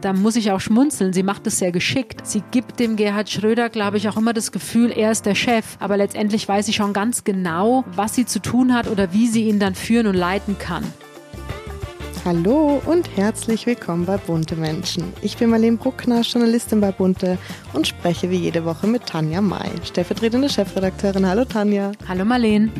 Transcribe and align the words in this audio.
da 0.00 0.12
muss 0.12 0.36
ich 0.36 0.50
auch 0.50 0.60
schmunzeln. 0.60 1.12
Sie 1.12 1.22
macht 1.22 1.46
es 1.46 1.58
sehr 1.58 1.72
geschickt. 1.72 2.26
Sie 2.26 2.42
gibt 2.50 2.78
dem 2.80 2.96
Gerhard 2.96 3.30
Schröder, 3.30 3.68
glaube 3.68 3.96
ich, 3.96 4.08
auch 4.08 4.16
immer 4.16 4.32
das 4.32 4.52
Gefühl, 4.52 4.92
er 4.92 5.12
ist 5.12 5.26
der 5.26 5.34
Chef. 5.34 5.76
Aber 5.80 5.96
letztendlich 5.96 6.46
weiß 6.46 6.66
sie 6.66 6.72
schon 6.72 6.92
ganz 6.92 7.24
genau, 7.24 7.84
was 7.94 8.14
sie 8.14 8.26
zu 8.26 8.40
tun 8.40 8.74
hat 8.74 8.88
oder 8.88 9.12
wie 9.12 9.26
sie 9.26 9.48
ihn 9.48 9.58
dann 9.58 9.74
führen 9.74 10.06
und 10.06 10.14
leiten 10.14 10.58
kann. 10.58 10.84
Hallo 12.24 12.82
und 12.86 13.16
herzlich 13.16 13.66
willkommen 13.66 14.04
bei 14.04 14.16
Bunte 14.16 14.56
Menschen. 14.56 15.12
Ich 15.22 15.36
bin 15.36 15.48
Marlene 15.48 15.76
Bruckner, 15.76 16.22
Journalistin 16.22 16.80
bei 16.80 16.90
Bunte 16.90 17.38
und 17.72 17.86
spreche 17.86 18.28
wie 18.30 18.36
jede 18.38 18.64
Woche 18.64 18.88
mit 18.88 19.06
Tanja 19.06 19.40
May, 19.40 19.70
stellvertretende 19.84 20.48
Chefredakteurin. 20.48 21.24
Hallo 21.24 21.44
Tanja. 21.44 21.92
Hallo 22.08 22.24
Marlene. 22.24 22.72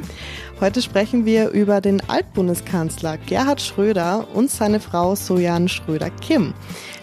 Heute 0.58 0.82
sprechen 0.82 1.26
wir 1.26 1.50
über 1.50 1.80
den 1.80 2.02
Altbundeskanzler 2.08 3.18
Gerhard 3.18 3.60
Schröder 3.60 4.26
und 4.34 4.50
seine 4.50 4.80
Frau 4.80 5.14
Sojan 5.14 5.68
Schröder-Kim. 5.68 6.52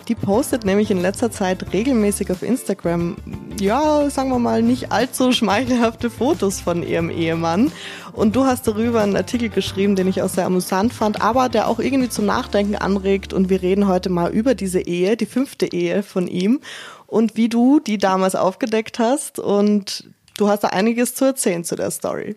Die 0.07 0.15
postet 0.15 0.65
nämlich 0.65 0.91
in 0.91 1.01
letzter 1.01 1.31
Zeit 1.31 1.71
regelmäßig 1.71 2.29
auf 2.31 2.43
Instagram, 2.43 3.15
ja, 3.59 4.09
sagen 4.09 4.29
wir 4.29 4.39
mal, 4.39 4.61
nicht 4.61 4.91
allzu 4.91 5.31
schmeichelhafte 5.31 6.09
Fotos 6.09 6.59
von 6.59 6.83
ihrem 6.83 7.09
Ehemann. 7.09 7.71
Und 8.11 8.35
du 8.35 8.45
hast 8.45 8.67
darüber 8.67 9.01
einen 9.01 9.15
Artikel 9.15 9.49
geschrieben, 9.49 9.95
den 9.95 10.07
ich 10.07 10.21
auch 10.21 10.29
sehr 10.29 10.45
amüsant 10.45 10.93
fand, 10.93 11.21
aber 11.21 11.47
der 11.47 11.67
auch 11.67 11.79
irgendwie 11.79 12.09
zum 12.09 12.25
Nachdenken 12.25 12.75
anregt. 12.75 13.31
Und 13.31 13.49
wir 13.49 13.61
reden 13.61 13.87
heute 13.87 14.09
mal 14.09 14.31
über 14.31 14.55
diese 14.55 14.81
Ehe, 14.81 15.15
die 15.15 15.25
fünfte 15.25 15.71
Ehe 15.71 16.03
von 16.03 16.27
ihm 16.27 16.59
und 17.07 17.37
wie 17.37 17.47
du 17.47 17.79
die 17.79 17.97
damals 17.97 18.35
aufgedeckt 18.35 18.99
hast. 18.99 19.39
Und 19.39 20.09
du 20.37 20.49
hast 20.49 20.65
da 20.65 20.69
einiges 20.69 21.15
zu 21.15 21.25
erzählen 21.25 21.63
zu 21.63 21.75
der 21.75 21.91
Story. 21.91 22.35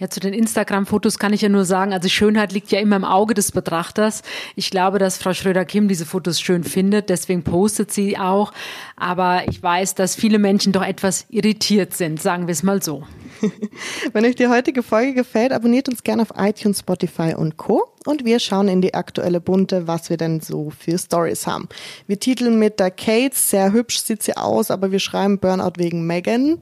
Ja, 0.00 0.08
zu 0.08 0.20
den 0.20 0.32
Instagram-Fotos 0.32 1.18
kann 1.18 1.32
ich 1.32 1.42
ja 1.42 1.48
nur 1.48 1.64
sagen, 1.64 1.92
also 1.92 2.08
Schönheit 2.08 2.52
liegt 2.52 2.70
ja 2.70 2.78
immer 2.78 2.94
im 2.94 3.04
Auge 3.04 3.34
des 3.34 3.50
Betrachters. 3.50 4.22
Ich 4.54 4.70
glaube, 4.70 5.00
dass 5.00 5.18
Frau 5.18 5.34
Schröder-Kim 5.34 5.88
diese 5.88 6.06
Fotos 6.06 6.40
schön 6.40 6.62
findet, 6.62 7.10
deswegen 7.10 7.42
postet 7.42 7.90
sie 7.90 8.16
auch. 8.16 8.52
Aber 8.94 9.48
ich 9.48 9.60
weiß, 9.60 9.96
dass 9.96 10.14
viele 10.14 10.38
Menschen 10.38 10.72
doch 10.72 10.84
etwas 10.84 11.26
irritiert 11.30 11.94
sind, 11.94 12.22
sagen 12.22 12.46
wir 12.46 12.52
es 12.52 12.62
mal 12.62 12.80
so. 12.80 13.02
Wenn 14.12 14.24
euch 14.24 14.36
die 14.36 14.46
heutige 14.46 14.84
Folge 14.84 15.14
gefällt, 15.14 15.50
abonniert 15.50 15.88
uns 15.88 16.04
gerne 16.04 16.22
auf 16.22 16.32
iTunes, 16.36 16.78
Spotify 16.78 17.34
und 17.36 17.56
Co. 17.56 17.92
Und 18.06 18.24
wir 18.24 18.38
schauen 18.38 18.68
in 18.68 18.80
die 18.80 18.94
aktuelle 18.94 19.40
Bunte, 19.40 19.88
was 19.88 20.10
wir 20.10 20.16
denn 20.16 20.40
so 20.40 20.70
für 20.70 20.96
Stories 20.96 21.48
haben. 21.48 21.68
Wir 22.06 22.20
titeln 22.20 22.60
mit 22.60 22.78
der 22.78 22.92
Kate, 22.92 23.34
sehr 23.34 23.72
hübsch 23.72 23.98
sieht 23.98 24.22
sie 24.22 24.36
aus, 24.36 24.70
aber 24.70 24.92
wir 24.92 25.00
schreiben 25.00 25.40
Burnout 25.40 25.72
wegen 25.76 26.06
Megan. 26.06 26.60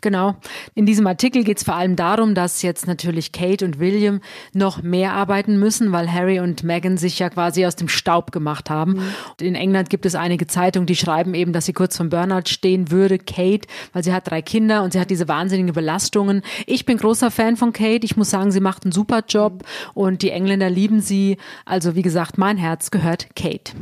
Genau. 0.00 0.36
In 0.74 0.86
diesem 0.86 1.06
Artikel 1.06 1.44
geht 1.44 1.58
es 1.58 1.64
vor 1.64 1.74
allem 1.74 1.96
darum, 1.96 2.34
dass 2.34 2.62
jetzt 2.62 2.86
natürlich 2.86 3.32
Kate 3.32 3.64
und 3.64 3.78
William 3.78 4.20
noch 4.52 4.82
mehr 4.82 5.12
arbeiten 5.12 5.58
müssen, 5.58 5.92
weil 5.92 6.12
Harry 6.12 6.40
und 6.40 6.62
Meghan 6.62 6.96
sich 6.96 7.18
ja 7.18 7.30
quasi 7.30 7.66
aus 7.66 7.76
dem 7.76 7.88
Staub 7.88 8.32
gemacht 8.32 8.70
haben. 8.70 8.92
Mhm. 8.92 9.02
In 9.40 9.54
England 9.54 9.90
gibt 9.90 10.06
es 10.06 10.14
einige 10.14 10.46
Zeitungen, 10.46 10.86
die 10.86 10.96
schreiben 10.96 11.34
eben, 11.34 11.52
dass 11.52 11.66
sie 11.66 11.72
kurz 11.72 11.96
vom 11.96 12.10
Burnout 12.10 12.48
stehen 12.48 12.90
würde, 12.90 13.18
Kate, 13.18 13.68
weil 13.92 14.04
sie 14.04 14.12
hat 14.12 14.30
drei 14.30 14.42
Kinder 14.42 14.82
und 14.82 14.92
sie 14.92 15.00
hat 15.00 15.10
diese 15.10 15.28
wahnsinnigen 15.28 15.74
Belastungen. 15.74 16.42
Ich 16.66 16.86
bin 16.86 16.96
großer 16.96 17.30
Fan 17.30 17.56
von 17.56 17.72
Kate. 17.72 18.04
Ich 18.04 18.16
muss 18.16 18.30
sagen, 18.30 18.50
sie 18.52 18.60
macht 18.60 18.84
einen 18.84 18.92
super 18.92 19.22
Job 19.28 19.64
und 19.94 20.22
die 20.22 20.30
Engländer 20.30 20.70
lieben 20.70 21.00
sie. 21.00 21.36
Also 21.64 21.94
wie 21.94 22.02
gesagt, 22.02 22.38
mein 22.38 22.56
Herz 22.56 22.90
gehört 22.90 23.28
Kate. 23.36 23.72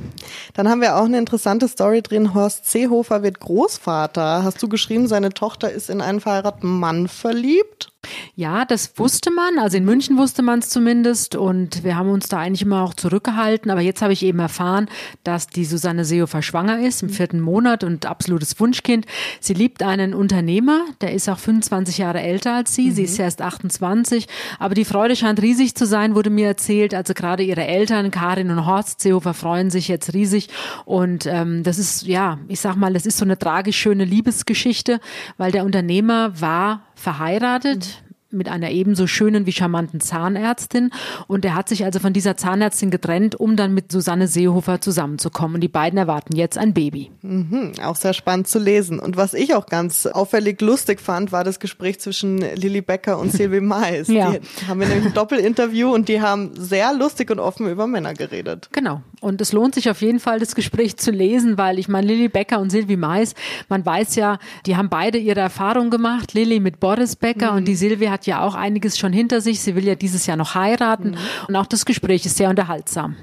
Dann 0.55 0.69
haben 0.69 0.81
wir 0.81 0.97
auch 0.97 1.05
eine 1.05 1.19
interessante 1.19 1.69
Story 1.69 2.03
drin. 2.03 2.35
Horst 2.35 2.71
Seehofer 2.71 3.23
wird 3.23 3.41
Großvater. 3.41 4.43
Hast 4.43 4.63
du 4.63 4.69
geschrieben, 4.69 5.07
seine 5.07 5.31
Tochter 5.31 5.71
ist 5.71 5.91
in 5.91 6.01
einen 6.09 6.21
verheirateten 6.21 6.79
Mann 6.79 7.09
verliebt. 7.09 7.93
Ja, 8.39 8.65
das 8.65 8.97
wusste 8.97 9.33
man. 9.33 9.59
Also 9.59 9.79
in 9.79 9.85
München 9.85 10.17
wusste 10.17 10.43
man 10.43 10.61
es 10.61 10.69
zumindest 10.69 11.35
und 11.35 11.83
wir 11.83 11.97
haben 11.97 12.09
uns 12.09 12.29
da 12.29 12.39
eigentlich 12.39 12.63
immer 12.63 12.85
auch 12.85 12.95
zurückgehalten. 12.95 13.69
Aber 13.69 13.81
jetzt 13.81 14.01
habe 14.01 14.13
ich 14.13 14.23
eben 14.23 14.39
erfahren, 14.39 14.89
dass 15.25 15.49
die 15.49 15.65
Susanne 15.65 16.05
Seehofer 16.05 16.41
schwanger 16.41 16.79
ist 16.79 17.03
im 17.03 17.09
vierten 17.09 17.41
Monat 17.41 17.83
und 17.83 18.07
absolutes 18.07 18.61
Wunschkind. 18.61 19.07
Sie 19.41 19.55
liebt 19.55 19.83
einen 19.83 20.15
Unternehmer, 20.15 20.85
der 21.01 21.15
ist 21.15 21.29
auch 21.29 21.41
25 21.41 21.99
Jahre 21.99 22.21
älter 22.21 22.55
als 22.55 22.77
sie. 22.77 22.91
Mhm. 22.91 22.93
Sie 22.93 23.03
ist 23.03 23.19
erst 23.19 23.43
28. 23.43 24.29
Aber 24.61 24.77
die 24.77 24.85
Freude 24.85 25.17
scheint 25.17 25.43
riesig 25.43 25.75
zu 25.75 25.85
sein, 25.85 26.15
wurde 26.15 26.31
mir 26.31 26.47
erzählt. 26.47 26.95
Also 26.95 27.15
gerade 27.15 27.43
ihre 27.43 27.67
Eltern, 27.67 28.13
Karin 28.13 28.53
und 28.53 28.67
Horst 28.67 29.01
Seehofer, 29.01 29.35
freuen 29.35 29.71
sich 29.71 29.89
jetzt 29.89 30.15
riesig. 30.15 30.49
Und 30.85 31.27
ähm, 31.27 31.65
das 31.65 31.79
ist, 31.79 32.07
ja, 32.07 32.39
ich 32.47 32.61
sag 32.61 32.77
mal, 32.77 32.93
das 32.93 33.05
ist 33.05 33.19
so 33.19 33.25
eine 33.25 33.37
tragisch 33.37 33.79
schöne 33.79 34.05
Liebesgeschichte, 34.05 35.01
weil 35.39 35.51
der 35.51 35.65
Unternehmer 35.65 36.41
war 36.41 36.83
verheiratet 36.95 38.05
mit 38.31 38.49
einer 38.49 38.71
ebenso 38.71 39.07
schönen 39.07 39.47
wie 39.47 39.53
charmanten 39.53 40.01
Zahnärztin. 40.01 40.91
Und 41.27 41.45
er 41.45 41.55
hat 41.55 41.69
sich 41.69 41.85
also 41.85 41.99
von 41.99 42.13
dieser 42.13 42.37
Zahnärztin 42.37 42.91
getrennt, 42.91 43.35
um 43.35 43.57
dann 43.57 43.73
mit 43.73 43.91
Susanne 43.91 44.29
Seehofer 44.29 44.81
zusammenzukommen. 44.81 45.57
Und 45.57 45.61
die 45.63 45.69
beiden 45.69 45.99
erwarten 45.99 46.37
jetzt 46.37 46.59
ein 46.59 46.75
Baby. 46.75 47.11
Mhm, 47.23 47.73
auch 47.83 47.97
sehr 47.97 48.13
spannend 48.13 48.49
zu 48.49 48.59
lesen. 48.59 48.99
Und 48.99 49.17
was 49.17 49.33
ich 49.33 49.55
auch 49.55 49.67
ganz 49.67 50.07
auffällig 50.07 50.61
lustig 50.61 51.01
fand, 51.01 51.33
war 51.33 51.43
das 51.43 51.59
Gespräch 51.59 52.01
zwischen 52.01 52.39
Lilly 52.39 52.83
Becker 52.83 53.19
und 53.19 53.33
Sylvie 53.33 53.61
Mais. 53.63 54.09
ja. 54.09 54.33
Die 54.33 54.67
haben 54.67 54.81
wir 54.81 54.89
nämlich 54.89 55.07
ein 55.07 55.15
Doppelinterview 55.15 55.93
und 55.93 56.09
die 56.09 56.21
haben 56.21 56.51
sehr 56.55 56.93
lustig 56.93 57.31
und 57.31 57.41
offen 57.41 57.67
über 57.69 57.87
Männer 57.87 58.13
geredet. 58.13 58.69
Genau. 58.73 59.01
Und 59.21 59.41
es 59.41 59.53
lohnt 59.53 59.75
sich 59.75 59.89
auf 59.89 60.03
jeden 60.03 60.21
Fall, 60.21 60.39
das 60.39 60.55
Gespräch 60.55 60.97
zu 60.99 61.11
lesen, 61.11 61.57
weil 61.59 61.79
ich 61.79 61.89
meine, 61.89 62.07
Lilly 62.07 62.29
Becker 62.29 62.61
und 62.61 62.71
Sylvie 62.71 62.97
Mais, 62.97 63.35
man 63.69 63.85
weiß 63.85 64.17
ja, 64.17 64.39
die 64.67 64.77
haben 64.77 64.91
beide 64.91 65.19
ihre 65.19 65.41
Erfahrung 65.41 65.91
gemacht. 65.91 66.35
Lilly 66.35 66.61
mit 66.61 66.79
Boris 66.79 67.17
Becker 67.17 67.53
mhm. 67.53 67.59
und 67.59 67.65
die 67.69 67.75
Sylvie 67.75 68.11
hat 68.11 68.18
hat 68.19 68.27
ja 68.27 68.43
auch 68.43 68.55
einiges 68.55 68.99
schon 68.99 69.13
hinter 69.13 69.41
sich. 69.41 69.61
Sie 69.61 69.77
will 69.77 69.87
ja 69.87 69.95
dieses 69.95 70.27
Jahr 70.27 70.37
noch 70.37 70.55
heiraten. 70.55 71.11
Mhm. 71.13 71.19
Und 71.47 71.57
auch 71.57 71.67
das 71.67 71.85
Gespräch 71.85 72.27
ist 72.27 72.37
sehr 72.37 72.51
unterhaltsam. 72.51 73.17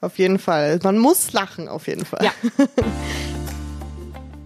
Auf 0.00 0.18
jeden 0.18 0.38
Fall. 0.38 0.80
Man 0.82 0.98
muss 0.98 1.32
lachen, 1.32 1.68
auf 1.68 1.86
jeden 1.86 2.04
Fall. 2.04 2.24
Ja. 2.24 2.32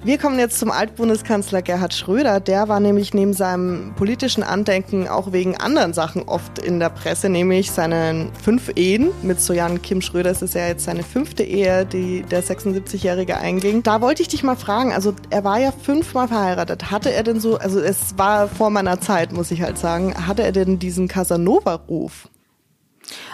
Wir 0.04 0.18
kommen 0.18 0.38
jetzt 0.38 0.58
zum 0.58 0.70
Altbundeskanzler 0.70 1.62
Gerhard 1.62 1.94
Schröder. 1.94 2.38
Der 2.38 2.68
war 2.68 2.78
nämlich 2.78 3.14
neben 3.14 3.32
seinem 3.32 3.94
politischen 3.96 4.42
Andenken 4.42 5.08
auch 5.08 5.32
wegen 5.32 5.56
anderen 5.56 5.94
Sachen 5.94 6.24
oft 6.24 6.58
in 6.58 6.78
der 6.78 6.90
Presse, 6.90 7.30
nämlich 7.30 7.70
seinen 7.70 8.30
fünf 8.34 8.70
Ehen. 8.76 9.12
Mit 9.22 9.40
Sojan 9.40 9.80
Kim 9.80 10.02
Schröder 10.02 10.30
ist 10.30 10.42
es 10.42 10.52
ja 10.52 10.66
jetzt 10.66 10.84
seine 10.84 11.04
fünfte 11.04 11.42
Ehe, 11.42 11.86
die 11.86 12.20
der 12.20 12.44
76-Jährige 12.44 13.38
einging. 13.38 13.82
Da 13.82 14.02
wollte 14.02 14.20
ich 14.20 14.28
dich 14.28 14.42
mal 14.42 14.56
fragen, 14.56 14.92
also 14.92 15.14
er 15.30 15.42
war 15.42 15.58
ja 15.58 15.72
fünfmal 15.72 16.28
verheiratet. 16.28 16.90
Hatte 16.90 17.10
er 17.10 17.22
denn 17.22 17.40
so, 17.40 17.56
also 17.56 17.80
es 17.80 18.18
war 18.18 18.48
vor 18.48 18.68
meiner 18.68 19.00
Zeit, 19.00 19.32
muss 19.32 19.50
ich 19.50 19.62
halt 19.62 19.78
sagen, 19.78 20.14
hatte 20.26 20.42
er 20.42 20.52
denn 20.52 20.78
diesen 20.78 21.08
Casanova-Ruf? 21.08 22.28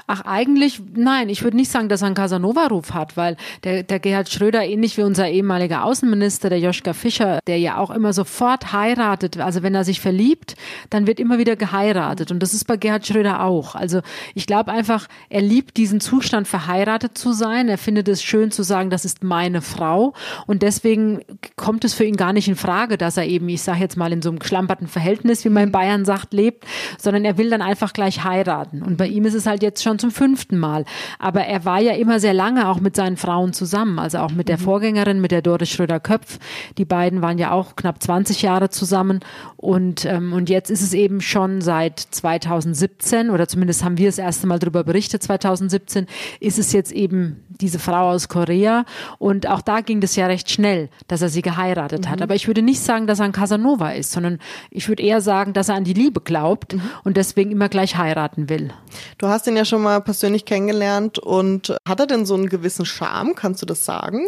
Ach, 0.07 0.23
eigentlich, 0.23 0.81
nein, 0.95 1.29
ich 1.29 1.43
würde 1.43 1.57
nicht 1.57 1.71
sagen, 1.71 1.89
dass 1.89 2.03
er 2.03 2.07
einen 2.07 2.15
Casanova-Ruf 2.15 2.93
hat, 2.93 3.17
weil 3.17 3.37
der, 3.65 3.83
der 3.83 4.01
Gerhard 4.01 4.29
Schröder, 4.29 4.65
ähnlich 4.65 4.97
wie 4.97 5.03
unser 5.03 5.29
ehemaliger 5.29 5.85
Außenminister, 5.85 6.51
der 6.51 6.59
Joschka 6.59 6.93
Fischer, 6.93 7.39
der 7.47 7.59
ja 7.59 7.77
auch 7.77 7.91
immer 7.91 8.13
sofort 8.13 8.73
heiratet, 8.73 9.39
also 9.39 9.63
wenn 9.63 9.75
er 9.75 9.85
sich 9.85 10.01
verliebt, 10.01 10.57
dann 10.91 11.07
wird 11.07 11.21
immer 11.21 11.39
wieder 11.39 11.57
geheiratet. 11.57 12.31
Und 12.31 12.41
das 12.41 12.55
ist 12.55 12.67
bei 12.67 12.77
Gerhard 12.77 13.07
Schröder 13.07 13.45
auch. 13.45 13.75
Also 13.75 14.01
ich 14.35 14.47
glaube 14.47 14.73
einfach, 14.73 15.07
er 15.29 15.43
liebt 15.43 15.77
diesen 15.77 16.01
Zustand, 16.01 16.49
verheiratet 16.49 17.17
zu 17.17 17.33
sein. 17.33 17.69
Er 17.69 17.79
findet 17.79 18.09
es 18.09 18.23
schön 18.23 18.51
zu 18.51 18.63
sagen, 18.63 18.91
das 18.91 19.05
ist 19.05 19.23
meine 19.23 19.63
Frau. 19.63 20.15
Und 20.47 20.63
deswegen 20.63 21.21
kommt 21.57 21.85
es 21.85 21.95
für 21.95 22.05
ihn 22.05 22.17
gar 22.17 22.33
nicht 22.33 22.49
in 22.49 22.57
Frage, 22.57 22.99
dass 22.99 23.17
er 23.17 23.27
eben, 23.27 23.49
ich 23.49 23.63
sage 23.63 23.81
jetzt 23.81 23.97
mal, 23.97 24.13
in 24.13 24.23
so 24.23 24.31
einem 24.31 24.39
geschlamperten 24.39 24.89
Verhältnis, 24.89 25.45
wie 25.45 25.51
man 25.51 25.65
in 25.65 25.73
Bayern 25.73 26.05
sagt, 26.05 26.33
lebt, 26.33 26.65
sondern 26.99 27.25
er 27.25 27.39
will 27.39 27.51
dann 27.51 27.63
einfach 27.63 27.93
gleich 27.93 28.25
heiraten. 28.25 28.83
Und 28.83 28.97
bei 28.97 29.07
ihm 29.07 29.25
ist 29.25 29.35
es 29.35 29.47
halt 29.47 29.60
jetzt 29.63 29.83
schon 29.83 29.99
zum 29.99 30.11
fünften 30.11 30.59
Mal. 30.59 30.85
Aber 31.19 31.43
er 31.45 31.65
war 31.65 31.81
ja 31.81 31.93
immer 31.93 32.21
sehr 32.21 32.35
lange 32.35 32.69
auch 32.69 32.81
mit 32.81 32.97
seinen 32.97 33.17
Frauen 33.17 33.53
zusammen, 33.53 33.99
also 33.99 34.19
auch 34.19 34.33
mit 34.33 34.49
der 34.49 34.59
mhm. 34.59 34.63
Vorgängerin, 34.63 35.21
mit 35.21 35.31
der 35.31 35.43
Doris 35.43 35.71
Schröder-Köpf. 35.71 36.39
Die 36.79 36.85
beiden 36.85 37.23
waren 37.23 37.39
ja 37.39 37.53
auch 37.53 37.77
knapp 37.77 38.03
20 38.03 38.43
Jahre 38.43 38.71
zusammen. 38.71 39.21
Und, 39.57 40.05
ähm, 40.05 40.33
und 40.33 40.49
jetzt 40.49 40.71
ist 40.71 40.83
es 40.83 40.95
eben 40.95 41.21
schon 41.21 41.61
seit 41.61 41.99
2017, 42.01 43.31
oder 43.31 43.49
zumindest 43.49 43.85
haben 43.85 43.99
wir 43.99 44.07
das 44.07 44.19
erste 44.19 44.47
Mal 44.47 44.59
darüber 44.59 44.85
berichtet, 44.85 45.23
2017, 45.23 46.07
ist 46.41 46.59
es 46.59 46.73
jetzt 46.73 46.93
eben 46.93 47.45
diese 47.61 47.79
Frau 47.79 48.11
aus 48.11 48.29
Korea. 48.29 48.85
Und 49.19 49.47
auch 49.47 49.61
da 49.61 49.81
ging 49.81 50.01
das 50.01 50.17
ja 50.17 50.27
recht 50.27 50.51
schnell, 50.51 50.89
dass 51.09 51.23
er 51.23 51.29
sie 51.29 51.43
geheiratet 51.43 52.07
mhm. 52.07 52.11
hat. 52.11 52.23
Aber 52.23 52.35
ich 52.35 52.47
würde 52.47 52.63
nicht 52.63 52.81
sagen, 52.81 53.07
dass 53.07 53.21
er 53.21 53.27
ein 53.27 53.33
Casanova 53.33 53.91
ist, 53.91 54.13
sondern 54.13 54.39
ich 54.71 54.89
würde 54.89 55.03
eher 55.03 55.21
sagen, 55.21 55.53
dass 55.53 55.69
er 55.69 55.75
an 55.75 55.85
die 55.85 55.93
Liebe 55.93 56.21
glaubt 56.21 56.75
mhm. 56.75 56.83
und 57.05 57.17
deswegen 57.17 57.51
immer 57.51 57.69
gleich 57.69 57.97
heiraten 57.97 58.49
will. 58.49 58.71
Du 59.19 59.29
hast 59.29 59.47
ihn 59.51 59.57
ja 59.57 59.65
schon 59.65 59.83
mal 59.83 60.01
persönlich 60.01 60.45
kennengelernt 60.45 61.19
und 61.19 61.77
hat 61.87 62.01
er 62.01 62.07
denn 62.07 62.25
so 62.25 62.35
einen 62.35 62.49
gewissen 62.49 62.87
Charme? 62.87 63.35
Kannst 63.35 63.61
du 63.61 63.67
das 63.67 63.85
sagen? 63.85 64.27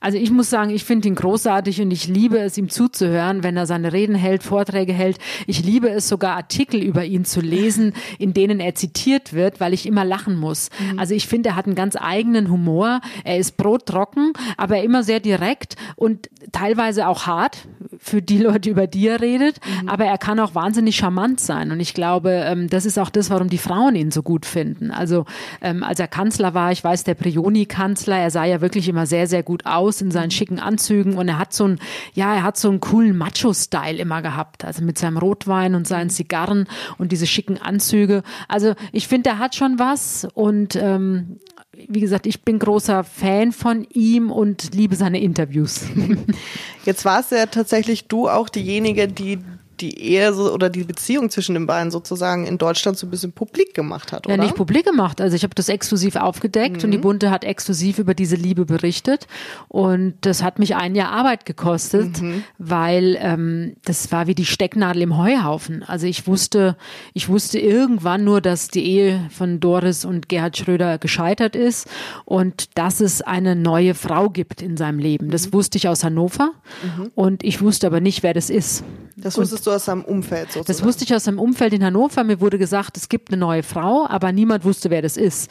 Also 0.00 0.16
ich 0.16 0.30
muss 0.30 0.48
sagen, 0.48 0.70
ich 0.70 0.84
finde 0.84 1.08
ihn 1.08 1.16
großartig 1.16 1.80
und 1.80 1.90
ich 1.90 2.06
liebe 2.06 2.38
es, 2.38 2.56
ihm 2.56 2.68
zuzuhören, 2.68 3.42
wenn 3.42 3.56
er 3.56 3.66
seine 3.66 3.92
Reden 3.92 4.14
hält, 4.14 4.42
Vorträge 4.42 4.92
hält. 4.92 5.18
Ich 5.46 5.64
liebe 5.64 5.90
es 5.90 6.08
sogar, 6.08 6.36
Artikel 6.36 6.82
über 6.82 7.04
ihn 7.04 7.24
zu 7.24 7.40
lesen, 7.40 7.94
in 8.18 8.32
denen 8.32 8.60
er 8.60 8.74
zitiert 8.74 9.32
wird, 9.32 9.60
weil 9.60 9.74
ich 9.74 9.86
immer 9.86 10.04
lachen 10.04 10.36
muss. 10.36 10.70
Mhm. 10.78 10.98
Also 10.98 11.14
ich 11.14 11.26
finde, 11.26 11.50
er 11.50 11.56
hat 11.56 11.66
einen 11.66 11.74
ganz 11.74 11.96
eigenen 11.98 12.50
Humor. 12.50 13.00
Er 13.24 13.38
ist 13.38 13.56
brottrocken, 13.56 14.32
aber 14.56 14.82
immer 14.82 15.02
sehr 15.02 15.20
direkt 15.20 15.74
und 15.96 16.30
teilweise 16.52 17.08
auch 17.08 17.26
hart 17.26 17.66
für 17.98 18.22
die 18.22 18.38
Leute, 18.38 18.70
über 18.70 18.86
die 18.86 19.08
er 19.08 19.20
redet, 19.20 19.60
mhm. 19.82 19.88
aber 19.88 20.04
er 20.04 20.18
kann 20.18 20.40
auch 20.40 20.54
wahnsinnig 20.54 20.96
charmant 20.96 21.40
sein. 21.40 21.72
Und 21.72 21.80
ich 21.80 21.94
glaube, 21.94 22.30
ähm, 22.30 22.68
das 22.68 22.86
ist 22.86 22.98
auch 22.98 23.10
das, 23.10 23.30
warum 23.30 23.48
die 23.48 23.58
Frauen 23.58 23.96
ihn 23.96 24.10
so 24.10 24.22
gut 24.22 24.46
finden. 24.46 24.90
Also 24.90 25.24
ähm, 25.60 25.82
als 25.82 26.00
er 26.00 26.08
Kanzler 26.08 26.54
war, 26.54 26.72
ich 26.72 26.82
weiß, 26.82 27.04
der 27.04 27.14
Prioni-Kanzler, 27.14 28.16
er 28.16 28.30
sah 28.30 28.44
ja 28.44 28.60
wirklich 28.60 28.88
immer 28.88 29.06
sehr, 29.06 29.26
sehr 29.26 29.42
gut 29.42 29.66
aus 29.66 30.00
in 30.00 30.10
seinen 30.10 30.26
mhm. 30.26 30.32
schicken 30.32 30.58
Anzügen 30.58 31.14
und 31.14 31.28
er 31.28 31.38
hat 31.38 31.52
so 31.52 31.64
ein, 31.64 31.78
ja, 32.14 32.34
er 32.34 32.42
hat 32.42 32.56
so 32.56 32.68
einen 32.68 32.80
coolen 32.80 33.16
Macho-Style 33.16 33.98
immer 33.98 34.22
gehabt. 34.22 34.64
Also 34.64 34.82
mit 34.82 34.98
seinem 34.98 35.18
Rotwein 35.18 35.74
und 35.74 35.86
seinen 35.86 36.10
Zigarren 36.10 36.66
und 36.98 37.12
diese 37.12 37.26
schicken 37.26 37.58
Anzüge. 37.58 38.22
Also 38.46 38.74
ich 38.92 39.08
finde, 39.08 39.30
er 39.30 39.38
hat 39.38 39.54
schon 39.54 39.78
was 39.78 40.26
und 40.34 40.76
ähm, 40.76 41.38
wie 41.86 42.00
gesagt, 42.00 42.26
ich 42.26 42.42
bin 42.42 42.58
großer 42.58 43.04
Fan 43.04 43.52
von 43.52 43.86
ihm 43.92 44.30
und 44.30 44.74
liebe 44.74 44.96
seine 44.96 45.20
Interviews. 45.20 45.82
Jetzt 46.84 47.04
warst 47.04 47.32
ja 47.32 47.46
tatsächlich 47.46 48.08
du 48.08 48.28
auch 48.28 48.48
diejenige, 48.48 49.08
die 49.08 49.38
die 49.80 50.00
Ehe 50.00 50.32
so, 50.32 50.52
oder 50.52 50.70
die 50.70 50.84
Beziehung 50.84 51.30
zwischen 51.30 51.54
den 51.54 51.66
beiden 51.66 51.90
sozusagen 51.90 52.46
in 52.46 52.58
Deutschland 52.58 52.98
so 52.98 53.06
ein 53.06 53.10
bisschen 53.10 53.32
publik 53.32 53.74
gemacht 53.74 54.12
hat, 54.12 54.26
oder? 54.26 54.36
Ja, 54.36 54.42
nicht 54.42 54.54
publik 54.54 54.84
gemacht. 54.86 55.20
Also 55.20 55.36
ich 55.36 55.42
habe 55.42 55.54
das 55.54 55.68
exklusiv 55.68 56.16
aufgedeckt 56.16 56.78
mhm. 56.78 56.84
und 56.84 56.90
die 56.90 56.98
mhm. 56.98 57.02
Bunte 57.02 57.30
hat 57.30 57.44
exklusiv 57.44 57.98
über 57.98 58.14
diese 58.14 58.36
Liebe 58.36 58.64
berichtet. 58.64 59.26
Und 59.68 60.14
das 60.22 60.42
hat 60.42 60.58
mich 60.58 60.76
ein 60.76 60.94
Jahr 60.94 61.10
Arbeit 61.10 61.46
gekostet, 61.46 62.20
mhm. 62.20 62.44
weil 62.58 63.16
ähm, 63.20 63.76
das 63.84 64.10
war 64.12 64.26
wie 64.26 64.34
die 64.34 64.44
Stecknadel 64.44 65.02
im 65.02 65.16
Heuhaufen. 65.16 65.82
Also 65.82 66.06
ich 66.06 66.26
wusste, 66.26 66.76
ich 67.14 67.28
wusste 67.28 67.58
irgendwann 67.58 68.24
nur, 68.24 68.40
dass 68.40 68.68
die 68.68 68.84
Ehe 68.84 69.28
von 69.30 69.60
Doris 69.60 70.04
und 70.04 70.28
Gerhard 70.28 70.56
Schröder 70.56 70.98
gescheitert 70.98 71.56
ist 71.56 71.88
und 72.24 72.76
dass 72.76 73.00
es 73.00 73.22
eine 73.22 73.56
neue 73.56 73.94
Frau 73.94 74.30
gibt 74.30 74.62
in 74.62 74.76
seinem 74.76 74.98
Leben. 74.98 75.30
Das 75.30 75.48
mhm. 75.48 75.52
wusste 75.54 75.78
ich 75.78 75.88
aus 75.88 76.04
Hannover 76.04 76.50
mhm. 76.82 77.10
und 77.14 77.44
ich 77.44 77.62
wusste 77.62 77.86
aber 77.86 78.00
nicht, 78.00 78.22
wer 78.22 78.34
das 78.34 78.50
ist. 78.50 78.84
Das 79.16 79.36
wusstest 79.36 79.66
du 79.68 79.74
aus 79.74 79.84
seinem 79.84 80.02
Umfeld 80.02 80.52
sozusagen? 80.52 80.66
Das 80.66 80.84
wusste 80.84 81.04
ich 81.04 81.14
aus 81.14 81.24
seinem 81.24 81.38
Umfeld 81.38 81.72
in 81.72 81.84
Hannover. 81.84 82.24
Mir 82.24 82.40
wurde 82.40 82.58
gesagt, 82.58 82.96
es 82.96 83.08
gibt 83.08 83.30
eine 83.30 83.38
neue 83.38 83.62
Frau, 83.62 84.06
aber 84.08 84.32
niemand 84.32 84.64
wusste, 84.64 84.90
wer 84.90 85.02
das 85.02 85.16
ist 85.16 85.50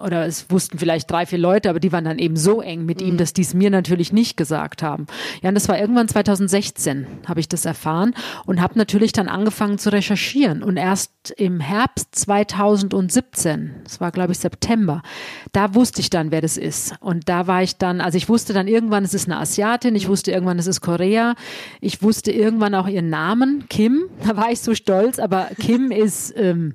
oder 0.00 0.26
es 0.26 0.50
wussten 0.50 0.78
vielleicht 0.78 1.10
drei, 1.10 1.26
vier 1.26 1.38
Leute, 1.38 1.68
aber 1.68 1.78
die 1.78 1.92
waren 1.92 2.04
dann 2.04 2.18
eben 2.18 2.36
so 2.36 2.62
eng 2.62 2.86
mit 2.86 3.00
mhm. 3.00 3.08
ihm, 3.08 3.16
dass 3.18 3.34
die 3.34 3.42
es 3.42 3.52
mir 3.52 3.70
natürlich 3.70 4.12
nicht 4.12 4.36
gesagt 4.36 4.82
haben. 4.82 5.06
Ja, 5.42 5.50
und 5.50 5.54
das 5.54 5.68
war 5.68 5.78
irgendwann 5.78 6.08
2016, 6.08 7.06
habe 7.26 7.40
ich 7.40 7.48
das 7.48 7.66
erfahren 7.66 8.14
und 8.46 8.62
habe 8.62 8.78
natürlich 8.78 9.12
dann 9.12 9.28
angefangen 9.28 9.78
zu 9.78 9.92
recherchieren. 9.92 10.62
Und 10.62 10.78
erst 10.78 11.30
im 11.36 11.60
Herbst 11.60 12.14
2017, 12.14 13.74
das 13.84 14.00
war 14.00 14.10
glaube 14.12 14.32
ich 14.32 14.38
September, 14.38 15.02
da 15.52 15.74
wusste 15.74 16.00
ich 16.00 16.08
dann, 16.08 16.30
wer 16.30 16.40
das 16.40 16.56
ist. 16.56 16.94
Und 17.00 17.28
da 17.28 17.46
war 17.46 17.62
ich 17.62 17.76
dann, 17.76 18.00
also 18.00 18.16
ich 18.16 18.30
wusste 18.30 18.54
dann 18.54 18.68
irgendwann, 18.68 19.04
es 19.04 19.12
ist 19.12 19.28
eine 19.28 19.38
Asiatin, 19.38 19.94
ich 19.94 20.08
wusste 20.08 20.32
irgendwann, 20.32 20.58
es 20.58 20.66
ist 20.66 20.80
Korea, 20.80 21.34
ich 21.82 22.02
wusste 22.02 22.32
irgendwann 22.32 22.74
auch 22.74 22.88
ihren 22.88 23.10
Namen, 23.10 23.66
Kim, 23.68 24.04
da 24.26 24.38
war 24.38 24.50
ich 24.50 24.60
so 24.60 24.74
stolz, 24.74 25.18
aber 25.18 25.50
Kim 25.60 25.90
ist, 25.90 26.32
ähm, 26.36 26.74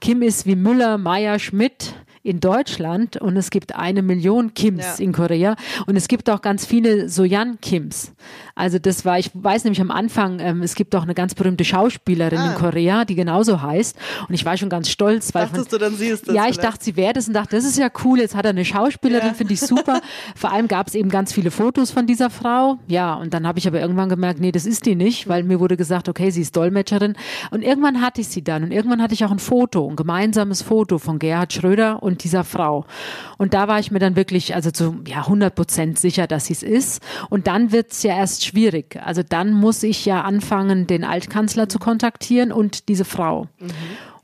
Kim 0.00 0.22
ist 0.22 0.46
wie 0.46 0.56
Müller, 0.56 0.98
Meier, 0.98 1.38
Schmidt, 1.38 1.94
in 2.24 2.38
Deutschland 2.38 3.16
und 3.16 3.36
es 3.36 3.50
gibt 3.50 3.74
eine 3.74 4.00
Million 4.00 4.54
Kims 4.54 4.98
ja. 4.98 5.04
in 5.04 5.12
Korea 5.12 5.56
und 5.86 5.96
es 5.96 6.06
gibt 6.06 6.30
auch 6.30 6.40
ganz 6.40 6.64
viele 6.64 7.08
Soyan 7.08 7.60
Kims. 7.60 8.12
Also 8.54 8.78
das 8.78 9.04
war, 9.04 9.18
ich 9.18 9.30
weiß 9.34 9.64
nämlich 9.64 9.80
am 9.80 9.90
Anfang, 9.90 10.38
ähm, 10.38 10.62
es 10.62 10.76
gibt 10.76 10.94
auch 10.94 11.02
eine 11.02 11.14
ganz 11.14 11.34
berühmte 11.34 11.64
Schauspielerin 11.64 12.38
ah. 12.38 12.52
in 12.52 12.54
Korea, 12.54 13.04
die 13.04 13.16
genauso 13.16 13.60
heißt 13.60 13.96
und 14.28 14.34
ich 14.34 14.44
war 14.44 14.56
schon 14.56 14.68
ganz 14.68 14.88
stolz. 14.88 15.34
Weil 15.34 15.46
Dachtest 15.46 15.70
von, 15.70 15.78
du 15.78 15.84
dann 15.84 15.96
sie 15.96 16.06
ist 16.06 16.28
das? 16.28 16.34
Ja, 16.34 16.42
ich 16.42 16.54
vielleicht? 16.54 16.64
dachte, 16.64 16.84
sie 16.84 16.96
wäre 16.96 17.12
das 17.12 17.26
und 17.26 17.34
dachte, 17.34 17.56
das 17.56 17.64
ist 17.64 17.76
ja 17.76 17.88
cool, 18.04 18.20
jetzt 18.20 18.36
hat 18.36 18.44
er 18.44 18.50
eine 18.50 18.64
Schauspielerin, 18.64 19.28
ja. 19.28 19.34
finde 19.34 19.54
ich 19.54 19.60
super. 19.60 20.00
Vor 20.36 20.52
allem 20.52 20.68
gab 20.68 20.86
es 20.86 20.94
eben 20.94 21.08
ganz 21.08 21.32
viele 21.32 21.50
Fotos 21.50 21.90
von 21.90 22.06
dieser 22.06 22.30
Frau. 22.30 22.78
Ja, 22.86 23.14
und 23.14 23.34
dann 23.34 23.48
habe 23.48 23.58
ich 23.58 23.66
aber 23.66 23.80
irgendwann 23.80 24.08
gemerkt, 24.08 24.38
nee, 24.38 24.52
das 24.52 24.64
ist 24.64 24.86
die 24.86 24.94
nicht, 24.94 25.28
weil 25.28 25.42
mir 25.42 25.58
wurde 25.58 25.76
gesagt, 25.76 26.08
okay, 26.08 26.30
sie 26.30 26.42
ist 26.42 26.56
Dolmetscherin 26.56 27.14
und 27.50 27.62
irgendwann 27.62 28.00
hatte 28.00 28.20
ich 28.20 28.28
sie 28.28 28.44
dann 28.44 28.62
und 28.62 28.70
irgendwann 28.70 29.02
hatte 29.02 29.14
ich 29.14 29.24
auch 29.24 29.32
ein 29.32 29.40
Foto, 29.40 29.88
ein 29.88 29.96
gemeinsames 29.96 30.62
Foto 30.62 30.98
von 30.98 31.18
Gerhard 31.18 31.52
Schröder 31.52 32.00
und 32.02 32.11
und 32.12 32.24
dieser 32.24 32.44
Frau. 32.44 32.84
Und 33.38 33.54
da 33.54 33.68
war 33.68 33.78
ich 33.78 33.90
mir 33.90 33.98
dann 33.98 34.16
wirklich, 34.16 34.54
also 34.54 34.70
zu 34.70 35.00
ja, 35.06 35.18
100 35.18 35.54
Prozent 35.54 35.98
sicher, 35.98 36.26
dass 36.26 36.46
sie 36.46 36.52
es 36.52 36.62
ist. 36.62 37.02
Und 37.30 37.46
dann 37.46 37.72
wird 37.72 37.92
es 37.92 38.02
ja 38.02 38.16
erst 38.16 38.44
schwierig. 38.44 39.00
Also 39.02 39.22
dann 39.22 39.52
muss 39.52 39.82
ich 39.82 40.04
ja 40.04 40.22
anfangen, 40.22 40.86
den 40.86 41.04
Altkanzler 41.04 41.68
zu 41.68 41.78
kontaktieren 41.78 42.52
und 42.52 42.88
diese 42.88 43.04
Frau. 43.04 43.48
Mhm. 43.58 43.70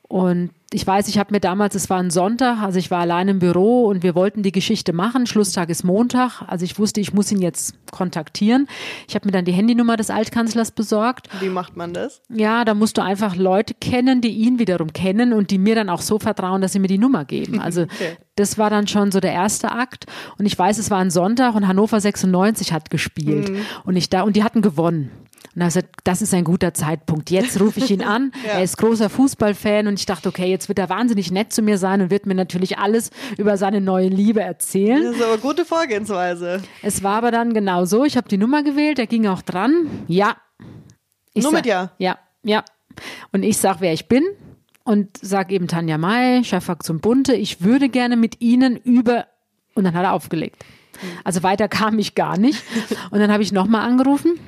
Und 0.02 0.50
ich 0.70 0.86
weiß, 0.86 1.08
ich 1.08 1.18
habe 1.18 1.32
mir 1.32 1.40
damals, 1.40 1.74
es 1.74 1.88
war 1.88 1.98
ein 1.98 2.10
Sonntag, 2.10 2.60
also 2.60 2.78
ich 2.78 2.90
war 2.90 3.00
allein 3.00 3.28
im 3.28 3.38
Büro 3.38 3.86
und 3.86 4.02
wir 4.02 4.14
wollten 4.14 4.42
die 4.42 4.52
Geschichte 4.52 4.92
machen. 4.92 5.26
Schlusstag 5.26 5.70
ist 5.70 5.82
Montag, 5.82 6.42
also 6.46 6.62
ich 6.64 6.78
wusste, 6.78 7.00
ich 7.00 7.14
muss 7.14 7.32
ihn 7.32 7.40
jetzt 7.40 7.74
kontaktieren. 7.90 8.68
Ich 9.08 9.14
habe 9.14 9.26
mir 9.26 9.32
dann 9.32 9.46
die 9.46 9.52
Handynummer 9.52 9.96
des 9.96 10.10
Altkanzlers 10.10 10.72
besorgt. 10.72 11.28
Wie 11.40 11.48
macht 11.48 11.76
man 11.76 11.94
das? 11.94 12.20
Ja, 12.28 12.66
da 12.66 12.74
musst 12.74 12.98
du 12.98 13.02
einfach 13.02 13.34
Leute 13.34 13.72
kennen, 13.72 14.20
die 14.20 14.28
ihn 14.28 14.58
wiederum 14.58 14.92
kennen 14.92 15.32
und 15.32 15.50
die 15.50 15.58
mir 15.58 15.74
dann 15.74 15.88
auch 15.88 16.02
so 16.02 16.18
vertrauen, 16.18 16.60
dass 16.60 16.74
sie 16.74 16.80
mir 16.80 16.88
die 16.88 16.98
Nummer 16.98 17.24
geben. 17.24 17.62
Also 17.68 17.82
okay. 17.82 18.16
das 18.36 18.56
war 18.56 18.70
dann 18.70 18.86
schon 18.86 19.12
so 19.12 19.20
der 19.20 19.32
erste 19.32 19.72
Akt. 19.72 20.06
Und 20.38 20.46
ich 20.46 20.58
weiß, 20.58 20.78
es 20.78 20.90
war 20.90 20.98
ein 20.98 21.10
Sonntag 21.10 21.54
und 21.54 21.68
Hannover 21.68 22.00
96 22.00 22.72
hat 22.72 22.88
gespielt 22.88 23.50
mhm. 23.50 23.58
und 23.84 23.96
ich 23.96 24.08
da 24.08 24.22
und 24.22 24.36
die 24.36 24.42
hatten 24.42 24.62
gewonnen. 24.62 25.10
Und 25.58 25.62
er 25.62 25.66
gesagt, 25.66 25.88
das 26.04 26.22
ist 26.22 26.32
ein 26.34 26.44
guter 26.44 26.72
Zeitpunkt. 26.72 27.30
Jetzt 27.30 27.60
rufe 27.60 27.80
ich 27.80 27.90
ihn 27.90 28.04
an. 28.04 28.30
ja. 28.46 28.52
Er 28.52 28.62
ist 28.62 28.78
großer 28.78 29.10
Fußballfan 29.10 29.88
und 29.88 29.98
ich 29.98 30.06
dachte, 30.06 30.28
okay, 30.28 30.48
jetzt 30.48 30.68
wird 30.68 30.78
er 30.78 30.88
wahnsinnig 30.88 31.32
nett 31.32 31.52
zu 31.52 31.62
mir 31.62 31.78
sein 31.78 32.00
und 32.00 32.10
wird 32.12 32.26
mir 32.26 32.36
natürlich 32.36 32.78
alles 32.78 33.10
über 33.38 33.56
seine 33.56 33.80
neue 33.80 34.06
Liebe 34.06 34.40
erzählen. 34.40 35.02
Das 35.02 35.16
ist 35.16 35.22
aber 35.22 35.38
gute 35.38 35.64
Vorgehensweise. 35.64 36.62
Es 36.80 37.02
war 37.02 37.16
aber 37.16 37.32
dann 37.32 37.54
genau 37.54 37.86
so. 37.86 38.04
Ich 38.04 38.16
habe 38.16 38.28
die 38.28 38.38
Nummer 38.38 38.62
gewählt, 38.62 39.00
er 39.00 39.08
ging 39.08 39.26
auch 39.26 39.42
dran. 39.42 40.04
Ja. 40.06 40.36
Ich 41.34 41.42
Nur 41.42 41.50
sag, 41.50 41.64
mit 41.64 41.66
Ja? 41.66 41.90
Ja, 41.98 42.18
ja. 42.44 42.62
Und 43.32 43.42
ich 43.42 43.58
sage, 43.58 43.78
wer 43.80 43.92
ich 43.92 44.06
bin 44.06 44.22
und 44.84 45.08
sage 45.20 45.56
eben 45.56 45.66
Tanja 45.66 45.98
May, 45.98 46.44
Chefaktion 46.44 47.00
Bunte, 47.00 47.34
ich 47.34 47.62
würde 47.62 47.88
gerne 47.88 48.16
mit 48.16 48.40
Ihnen 48.40 48.76
über 48.76 49.26
und 49.74 49.82
dann 49.82 49.94
hat 49.94 50.04
er 50.04 50.12
aufgelegt. 50.12 50.64
Also 51.24 51.42
weiter 51.42 51.66
kam 51.66 51.98
ich 51.98 52.14
gar 52.14 52.38
nicht. 52.38 52.62
Und 53.10 53.20
dann 53.20 53.30
habe 53.30 53.42
ich 53.42 53.52
nochmal 53.52 53.88
angerufen 53.88 54.38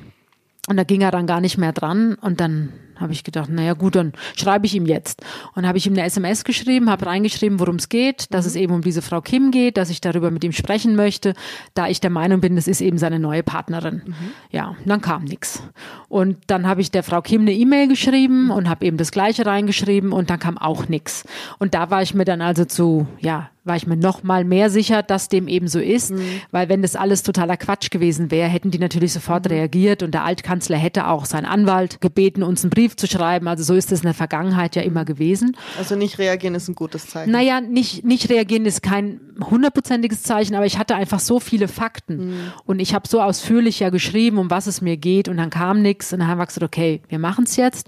und 0.67 0.77
da 0.77 0.83
ging 0.83 1.01
er 1.01 1.11
dann 1.11 1.27
gar 1.27 1.41
nicht 1.41 1.57
mehr 1.57 1.73
dran 1.73 2.15
und 2.15 2.39
dann 2.39 2.69
habe 3.01 3.13
ich 3.13 3.23
gedacht, 3.23 3.49
naja 3.49 3.73
gut, 3.73 3.95
dann 3.95 4.13
schreibe 4.35 4.65
ich 4.65 4.75
ihm 4.75 4.85
jetzt. 4.85 5.23
Und 5.55 5.67
habe 5.67 5.77
ich 5.77 5.87
ihm 5.87 5.93
eine 5.93 6.03
SMS 6.03 6.43
geschrieben, 6.43 6.89
habe 6.89 7.05
reingeschrieben, 7.05 7.59
worum 7.59 7.75
es 7.75 7.89
geht, 7.89 8.33
dass 8.33 8.45
mhm. 8.45 8.49
es 8.49 8.55
eben 8.55 8.73
um 8.73 8.81
diese 8.81 9.01
Frau 9.01 9.21
Kim 9.21 9.51
geht, 9.51 9.77
dass 9.77 9.89
ich 9.89 10.01
darüber 10.01 10.31
mit 10.31 10.43
ihm 10.43 10.51
sprechen 10.51 10.95
möchte, 10.95 11.33
da 11.73 11.87
ich 11.87 11.99
der 12.01 12.09
Meinung 12.09 12.41
bin, 12.41 12.57
es 12.57 12.67
ist 12.67 12.81
eben 12.81 12.97
seine 12.97 13.19
neue 13.19 13.43
Partnerin. 13.43 14.01
Mhm. 14.05 14.13
Ja, 14.51 14.75
dann 14.85 15.01
kam 15.01 15.23
nichts. 15.23 15.63
Und 16.09 16.37
dann 16.47 16.67
habe 16.67 16.81
ich 16.81 16.91
der 16.91 17.03
Frau 17.03 17.21
Kim 17.21 17.41
eine 17.41 17.53
E-Mail 17.53 17.87
geschrieben 17.87 18.51
und 18.51 18.69
habe 18.69 18.85
eben 18.85 18.97
das 18.97 19.11
gleiche 19.11 19.45
reingeschrieben 19.45 20.11
und 20.11 20.29
dann 20.29 20.39
kam 20.39 20.57
auch 20.57 20.87
nichts. 20.87 21.25
Und 21.59 21.73
da 21.73 21.89
war 21.89 22.01
ich 22.01 22.13
mir 22.13 22.25
dann 22.25 22.41
also 22.41 22.65
zu, 22.65 23.07
ja, 23.19 23.49
war 23.63 23.75
ich 23.75 23.85
mir 23.85 23.97
noch 23.97 24.23
mal 24.23 24.43
mehr 24.43 24.69
sicher, 24.69 25.03
dass 25.03 25.29
dem 25.29 25.47
eben 25.47 25.67
so 25.67 25.79
ist, 25.79 26.11
mhm. 26.11 26.21
weil 26.49 26.67
wenn 26.67 26.81
das 26.81 26.95
alles 26.95 27.21
totaler 27.21 27.57
Quatsch 27.57 27.91
gewesen 27.91 28.31
wäre, 28.31 28.49
hätten 28.49 28.71
die 28.71 28.79
natürlich 28.79 29.13
sofort 29.13 29.45
mhm. 29.45 29.51
reagiert 29.51 30.01
und 30.01 30.13
der 30.13 30.23
Altkanzler 30.23 30.77
hätte 30.77 31.07
auch 31.07 31.25
seinen 31.25 31.45
Anwalt 31.45 32.01
gebeten, 32.01 32.43
uns 32.43 32.63
einen 32.63 32.71
Brief 32.71 32.90
zu 32.95 33.07
schreiben. 33.07 33.47
Also 33.47 33.63
so 33.63 33.75
ist 33.75 33.91
es 33.91 33.99
in 33.99 34.05
der 34.05 34.13
Vergangenheit 34.13 34.75
ja 34.75 34.81
immer 34.81 35.05
gewesen. 35.05 35.57
Also 35.77 35.95
nicht 35.95 36.19
reagieren 36.19 36.55
ist 36.55 36.67
ein 36.67 36.75
gutes 36.75 37.07
Zeichen. 37.07 37.31
Naja, 37.31 37.61
nicht, 37.61 38.03
nicht 38.03 38.29
reagieren 38.29 38.65
ist 38.65 38.83
kein 38.83 39.19
hundertprozentiges 39.39 40.23
Zeichen, 40.23 40.55
aber 40.55 40.65
ich 40.65 40.77
hatte 40.77 40.95
einfach 40.95 41.19
so 41.19 41.39
viele 41.39 41.67
Fakten 41.67 42.29
mhm. 42.29 42.53
und 42.65 42.79
ich 42.79 42.93
habe 42.93 43.07
so 43.07 43.21
ausführlich 43.21 43.79
ja 43.79 43.89
geschrieben, 43.89 44.37
um 44.37 44.49
was 44.49 44.67
es 44.67 44.81
mir 44.81 44.97
geht 44.97 45.27
und 45.27 45.37
dann 45.37 45.49
kam 45.49 45.81
nichts 45.81 46.13
und 46.13 46.19
dann 46.19 46.27
haben 46.27 46.37
wir 46.37 46.45
gesagt, 46.45 46.63
okay, 46.63 47.01
wir 47.09 47.19
machen 47.19 47.45
es 47.45 47.55
jetzt 47.55 47.87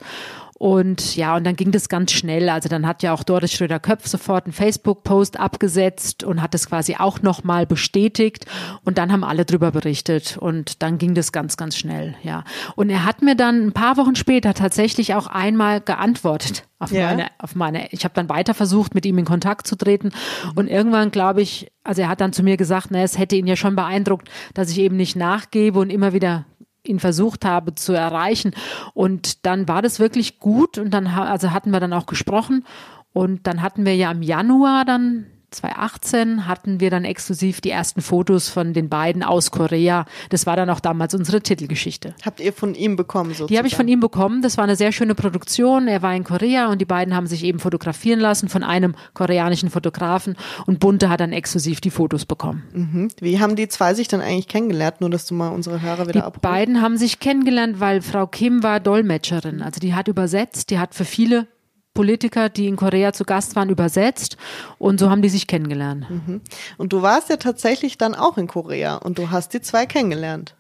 und 0.63 1.17
ja, 1.17 1.36
und 1.36 1.43
dann 1.43 1.58
ging 1.58 1.72
das 1.72 1.89
ganz 1.89 2.13
schnell. 2.13 2.48
Also 2.48 2.70
dann 2.70 2.88
hat 2.88 3.03
ja 3.03 3.13
auch 3.13 3.24
Doris 3.24 3.51
Schröder-Köpf 3.51 4.08
sofort 4.08 4.46
einen 4.46 4.53
Facebook-Post 4.53 5.38
abgesetzt 5.38 6.24
und 6.24 6.41
hat 6.41 6.53
das 6.53 6.70
quasi 6.70 6.96
auch 6.98 7.22
nochmal 7.22 7.65
bestätigt. 7.65 8.46
Und 8.86 8.98
dann 8.98 9.12
haben 9.12 9.25
alle 9.25 9.43
drüber 9.43 9.72
berichtet. 9.72 10.38
Und 10.38 10.82
dann 10.82 11.00
ging 11.00 11.15
das 11.15 11.34
ganz, 11.34 11.58
ganz 11.58 11.75
schnell, 11.75 12.15
ja. 12.24 12.46
Und 12.77 12.89
er 12.89 13.03
hat 13.03 13.22
mir 13.22 13.36
dann 13.36 13.62
ein 13.62 13.74
paar 13.74 13.98
Wochen 13.98 14.15
später 14.15 14.53
tatsächlich 14.53 15.15
auch 15.15 15.27
einmal 15.27 15.82
geantwortet 15.82 16.65
auf 16.84 16.91
ja. 16.91 17.08
meine, 17.08 17.27
auf 17.39 17.55
meine, 17.55 17.88
ich 17.91 18.03
habe 18.03 18.13
dann 18.13 18.29
weiter 18.29 18.53
versucht, 18.53 18.93
mit 18.93 19.05
ihm 19.05 19.17
in 19.17 19.25
Kontakt 19.25 19.67
zu 19.67 19.75
treten. 19.75 20.12
Und 20.55 20.67
irgendwann, 20.67 21.12
glaube 21.12 21.41
ich, 21.41 21.72
also 21.84 22.01
er 22.01 22.10
hat 22.10 22.22
dann 22.22 22.34
zu 22.34 22.43
mir 22.43 22.58
gesagt, 22.58 22.88
na, 22.89 23.01
es 23.03 23.17
hätte 23.17 23.36
ihn 23.36 23.48
ja 23.48 23.55
schon 23.55 23.75
beeindruckt, 23.75 24.29
dass 24.53 24.70
ich 24.70 24.79
eben 24.79 24.98
nicht 24.98 25.15
nachgebe 25.15 25.79
und 25.79 25.89
immer 25.89 26.13
wieder 26.13 26.46
ihn 26.86 27.00
versucht 27.00 27.46
habe 27.46 27.75
zu 27.75 27.94
erreichen. 27.94 28.52
Und 28.94 29.46
dann 29.46 29.68
war 29.68 29.82
das 29.82 30.00
wirklich 30.00 30.40
gut 30.40 30.78
und 30.78 30.92
dann 30.92 31.08
also 31.08 31.52
hatten 31.52 31.72
wir 31.72 31.80
dann 31.80 31.94
auch 31.94 32.06
gesprochen 32.06 32.66
und 33.13 33.48
dann 33.48 33.62
hatten 33.62 33.86
wir 33.86 33.96
ja 33.96 34.12
im 34.12 34.22
Januar 34.22 34.86
dann 34.86 35.28
2018 35.53 36.48
hatten 36.48 36.79
wir 36.79 36.89
dann 36.89 37.05
exklusiv 37.05 37.62
die 37.62 37.69
ersten 37.69 38.01
Fotos 38.01 38.50
von 38.50 38.74
den 38.74 38.89
beiden 38.89 39.24
aus 39.24 39.51
Korea. 39.51 40.05
Das 40.29 40.45
war 40.45 40.55
dann 40.55 40.69
auch 40.69 40.79
damals 40.79 41.13
unsere 41.13 41.41
Titelgeschichte. 41.41 42.15
Habt 42.25 42.39
ihr 42.39 42.53
von 42.53 42.75
ihm 42.75 42.95
bekommen 42.95 43.31
sozusagen? 43.31 43.48
Die 43.48 43.57
habe 43.57 43.67
ich 43.67 43.75
von 43.75 43.88
ihm 43.88 44.00
bekommen. 44.00 44.41
Das 44.41 44.57
war 44.57 44.63
eine 44.63 44.75
sehr 44.75 44.91
schöne 44.91 45.15
Produktion. 45.15 45.88
Er 45.88 46.01
war 46.01 46.15
in 46.15 46.24
Korea 46.24 46.72
und 46.72 46.79
die 46.79 46.86
beiden 46.86 47.15
haben 47.15 47.27
sich 47.27 47.43
eben 47.43 47.60
fotografieren 47.60 48.19
lassen 48.19 48.50
von 48.50 48.63
einem 48.63 48.95
koreanischen 49.13 49.69
Fotografen 49.69 50.36
und 50.65 50.79
Bunte 50.79 51.10
hat 51.10 51.19
dann 51.19 51.31
exklusiv 51.31 51.81
die 51.81 51.91
Fotos 51.91 52.25
bekommen. 52.25 52.63
Mhm. 52.74 53.10
Wie 53.19 53.39
haben 53.39 53.55
die 53.55 53.67
zwei 53.67 53.93
sich 53.93 54.07
dann 54.07 54.22
eigentlich 54.22 54.48
kennengelernt? 54.48 55.01
Nur, 55.01 55.10
dass 55.10 55.25
du 55.25 55.33
mal 55.33 55.50
unsere 55.50 55.81
Hörer 55.81 56.07
wieder 56.07 56.25
abholst. 56.25 56.43
Die 56.43 56.48
beiden 56.48 56.81
haben 56.81 56.98
sich 56.98 57.19
kennengelernt, 57.19 57.79
weil 57.79 58.01
Frau 58.01 58.27
Kim 58.27 58.63
war 58.63 58.79
Dolmetscherin. 58.79 59.62
Also 59.62 59.79
die 59.79 59.93
hat 59.93 60.07
übersetzt, 60.07 60.69
die 60.69 60.79
hat 60.79 60.95
für 60.95 61.05
viele 61.05 61.48
Politiker, 61.93 62.50
die 62.50 62.67
in 62.67 62.75
Korea 62.75 63.13
zu 63.13 63.23
Gast 63.23 63.55
waren, 63.55 63.69
übersetzt 63.69 64.38
und 64.77 65.00
so 65.00 65.09
haben 65.09 65.21
die 65.21 65.29
sich 65.29 65.47
kennengelernt. 65.47 66.09
Mhm. 66.09 66.41
Und 66.77 66.93
du 66.93 67.01
warst 67.01 67.29
ja 67.29 67.38
tatsächlich 67.38 67.97
dann 67.97 68.15
auch 68.15 68.38
in 68.38 68.47
Korea 68.47 68.95
und 68.95 69.17
du 69.17 69.29
hast 69.29 69.53
die 69.53 69.62
zwei 69.62 69.85
kennengelernt. 69.85 70.55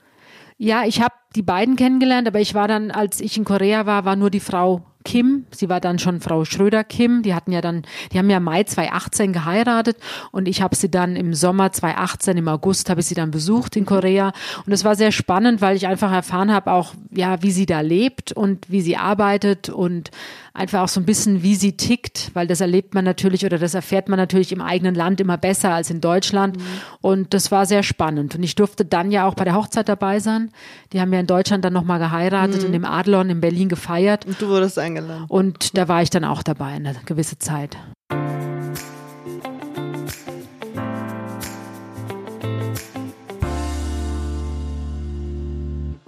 Ja, 0.57 0.83
ich 0.85 1.01
habe 1.01 1.15
die 1.35 1.41
beiden 1.41 1.75
kennengelernt, 1.75 2.27
aber 2.27 2.39
ich 2.39 2.53
war 2.53 2.67
dann, 2.67 2.91
als 2.91 3.19
ich 3.19 3.37
in 3.37 3.43
Korea 3.43 3.85
war, 3.85 4.05
war 4.05 4.15
nur 4.15 4.29
die 4.29 4.39
Frau 4.39 4.85
Kim. 5.03 5.45
Sie 5.51 5.69
war 5.69 5.79
dann 5.79 5.99
schon 5.99 6.21
Frau 6.21 6.45
Schröder 6.45 6.83
Kim. 6.83 7.23
Die 7.23 7.33
hatten 7.33 7.51
ja 7.51 7.61
dann, 7.61 7.83
die 8.11 8.17
haben 8.17 8.29
ja 8.29 8.39
Mai 8.39 8.63
2018 8.63 9.33
geheiratet 9.33 9.97
und 10.31 10.47
ich 10.47 10.61
habe 10.61 10.75
sie 10.75 10.89
dann 10.89 11.15
im 11.15 11.33
Sommer 11.33 11.71
2018, 11.71 12.37
im 12.37 12.47
August 12.47 12.89
habe 12.89 13.01
ich 13.01 13.07
sie 13.07 13.15
dann 13.15 13.31
besucht 13.31 13.75
in 13.75 13.85
Korea 13.85 14.31
und 14.65 14.71
es 14.71 14.85
war 14.85 14.95
sehr 14.95 15.11
spannend, 15.11 15.61
weil 15.61 15.75
ich 15.75 15.87
einfach 15.87 16.11
erfahren 16.11 16.51
habe 16.51 16.71
auch, 16.71 16.93
ja, 17.11 17.41
wie 17.43 17.51
sie 17.51 17.65
da 17.65 17.81
lebt 17.81 18.31
und 18.31 18.69
wie 18.69 18.81
sie 18.81 18.97
arbeitet 18.97 19.69
und 19.69 20.11
einfach 20.53 20.81
auch 20.81 20.87
so 20.87 20.99
ein 20.99 21.05
bisschen, 21.05 21.41
wie 21.41 21.55
sie 21.55 21.75
tickt, 21.75 22.31
weil 22.33 22.47
das 22.47 22.61
erlebt 22.61 22.93
man 22.93 23.03
natürlich 23.03 23.45
oder 23.45 23.57
das 23.57 23.73
erfährt 23.73 24.07
man 24.07 24.17
natürlich 24.17 24.51
im 24.51 24.61
eigenen 24.61 24.93
Land 24.93 25.19
immer 25.19 25.37
besser 25.37 25.73
als 25.73 25.89
in 25.89 25.99
Deutschland. 25.99 26.57
Mhm. 26.57 26.63
Und 27.01 27.33
das 27.33 27.51
war 27.51 27.65
sehr 27.65 27.83
spannend. 27.83 28.35
Und 28.35 28.43
ich 28.43 28.55
durfte 28.55 28.85
dann 28.85 29.11
ja 29.11 29.27
auch 29.27 29.33
bei 29.33 29.45
der 29.45 29.55
Hochzeit 29.55 29.89
dabei 29.89 30.19
sein. 30.19 30.51
Die 30.91 31.01
haben 31.01 31.11
ja 31.11 31.19
in 31.19 31.27
Deutschland 31.27 31.65
dann 31.65 31.73
nochmal 31.73 31.99
geheiratet 31.99 32.61
mhm. 32.61 32.67
und 32.67 32.73
im 32.73 32.85
Adlon 32.85 33.29
in 33.29 33.41
Berlin 33.41 33.69
gefeiert. 33.69 34.25
Und 34.25 34.41
du 34.41 34.47
wurdest 34.47 34.77
eingeladen. 34.77 35.25
Und 35.27 35.75
da 35.77 35.87
war 35.87 36.01
ich 36.03 36.11
dann 36.11 36.23
auch 36.23 36.43
dabei 36.43 36.67
eine 36.67 36.95
gewisse 37.05 37.39
Zeit. 37.39 37.77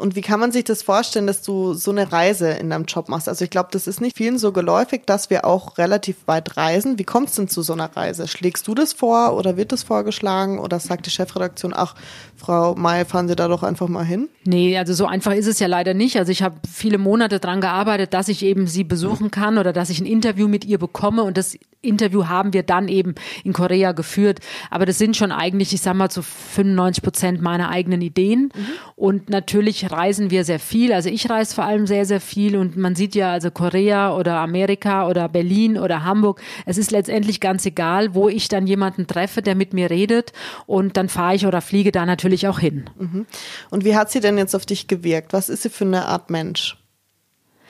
Und 0.06 0.16
wie 0.16 0.22
kann 0.22 0.40
man 0.40 0.52
sich 0.52 0.64
das 0.66 0.84
vorstellen, 0.84 1.26
dass 1.26 1.42
du 1.42 1.74
so 1.74 1.90
eine 1.90 2.12
Reise 2.12 2.52
in 2.52 2.70
deinem 2.70 2.86
Job 2.86 3.10
machst? 3.10 3.28
Also 3.28 3.44
ich 3.44 3.50
glaube, 3.50 3.70
das 3.72 3.88
ist 3.88 4.02
nicht 4.02 4.16
vielen 4.16 4.38
so 4.38 4.52
geläufig, 4.52 5.02
dass 5.08 5.32
wir 5.32 5.46
auch 5.46 5.80
relativ 5.80 6.16
weit 6.28 6.58
reisen. 6.58 7.00
Wie 7.00 7.04
kommt 7.04 7.30
es 7.30 7.36
denn 7.38 7.48
zu 7.48 7.64
so 7.64 7.74
einer 7.74 7.90
Reise? 7.98 8.28
Schlägst 8.28 8.68
du 8.68 8.76
das 8.76 8.94
vor 8.94 9.36
oder 9.36 9.58
wird 9.58 9.72
das 9.72 9.82
vorgeschlagen 9.82 10.60
oder 10.60 10.80
sagt 10.80 11.08
die 11.08 11.10
Chefredaktion, 11.10 11.74
ach, 11.76 11.96
Frau 12.36 12.76
May, 12.76 13.04
fahren 13.04 13.28
Sie 13.28 13.36
da 13.36 13.48
doch 13.48 13.64
einfach 13.64 13.88
mal 13.88 14.06
hin? 14.06 14.30
Nee, 14.44 14.78
also 14.78 14.94
so 14.94 15.08
einfach 15.08 15.34
ist 15.34 15.48
es 15.48 15.58
ja 15.58 15.66
leider 15.66 15.96
nicht. 15.96 16.20
Also 16.20 16.32
ich 16.32 16.44
habe 16.44 16.58
viele 16.72 17.00
Monate 17.00 17.40
daran 17.40 17.60
gearbeitet, 17.60 18.14
dass 18.14 18.28
ich 18.28 18.44
eben 18.44 18.68
sie 18.68 18.84
besuchen 18.84 19.32
kann 19.32 19.58
oder 19.58 19.74
dass 19.74 19.90
ich 19.90 20.00
ein 20.00 20.06
Interview 20.06 20.48
mit 20.48 20.66
ihr 20.66 20.78
bekomme 20.78 21.24
und 21.24 21.36
das 21.36 21.58
Interview 21.86 22.27
haben 22.27 22.54
wir 22.54 22.63
dann 22.63 22.88
eben 22.88 23.15
in 23.44 23.54
Korea 23.54 23.92
geführt. 23.92 24.39
Aber 24.70 24.86
das 24.86 24.98
sind 24.98 25.15
schon 25.15 25.32
eigentlich, 25.32 25.74
ich 25.74 25.82
sag 25.82 25.96
mal, 25.96 26.10
zu 26.10 26.22
95 26.22 27.04
Prozent 27.04 27.42
meiner 27.42 27.70
eigenen 27.70 28.01
Ideen. 28.01 28.51
Mhm. 28.56 28.65
Und 28.96 29.30
natürlich 29.30 29.92
reisen 29.92 30.32
wir 30.32 30.44
sehr 30.44 30.60
viel. 30.60 30.94
Also 30.94 31.10
ich 31.10 31.30
reise 31.30 31.56
vor 31.56 31.65
allem 31.65 31.88
sehr, 31.88 32.06
sehr 32.06 32.22
viel. 32.22 32.58
Und 32.58 32.77
man 32.77 32.96
sieht 32.96 33.15
ja 33.15 33.32
also 33.32 33.51
Korea 33.51 34.15
oder 34.15 34.38
Amerika 34.38 35.08
oder 35.08 35.30
Berlin 35.30 35.77
oder 35.77 36.04
Hamburg. 36.04 36.42
Es 36.65 36.77
ist 36.77 36.92
letztendlich 36.92 37.39
ganz 37.39 37.65
egal, 37.65 38.15
wo 38.15 38.30
ich 38.30 38.48
dann 38.48 38.68
jemanden 38.68 39.08
treffe, 39.08 39.42
der 39.42 39.56
mit 39.56 39.74
mir 39.74 39.89
redet. 39.89 40.34
Und 40.65 40.98
dann 40.98 41.10
fahre 41.10 41.36
ich 41.36 41.46
oder 41.46 41.62
fliege 41.62 41.92
da 41.92 42.06
natürlich 42.06 42.48
auch 42.48 42.60
hin. 42.60 42.89
Mhm. 42.98 43.25
Und 43.70 43.86
wie 43.86 43.96
hat 43.96 44.12
sie 44.12 44.20
denn 44.20 44.38
jetzt 44.38 44.56
auf 44.56 44.65
dich 44.65 44.88
gewirkt? 44.88 45.34
Was 45.34 45.50
ist 45.50 45.63
sie 45.63 45.70
für 45.70 45.86
eine 45.86 46.06
Art 46.06 46.30
Mensch? 46.30 46.77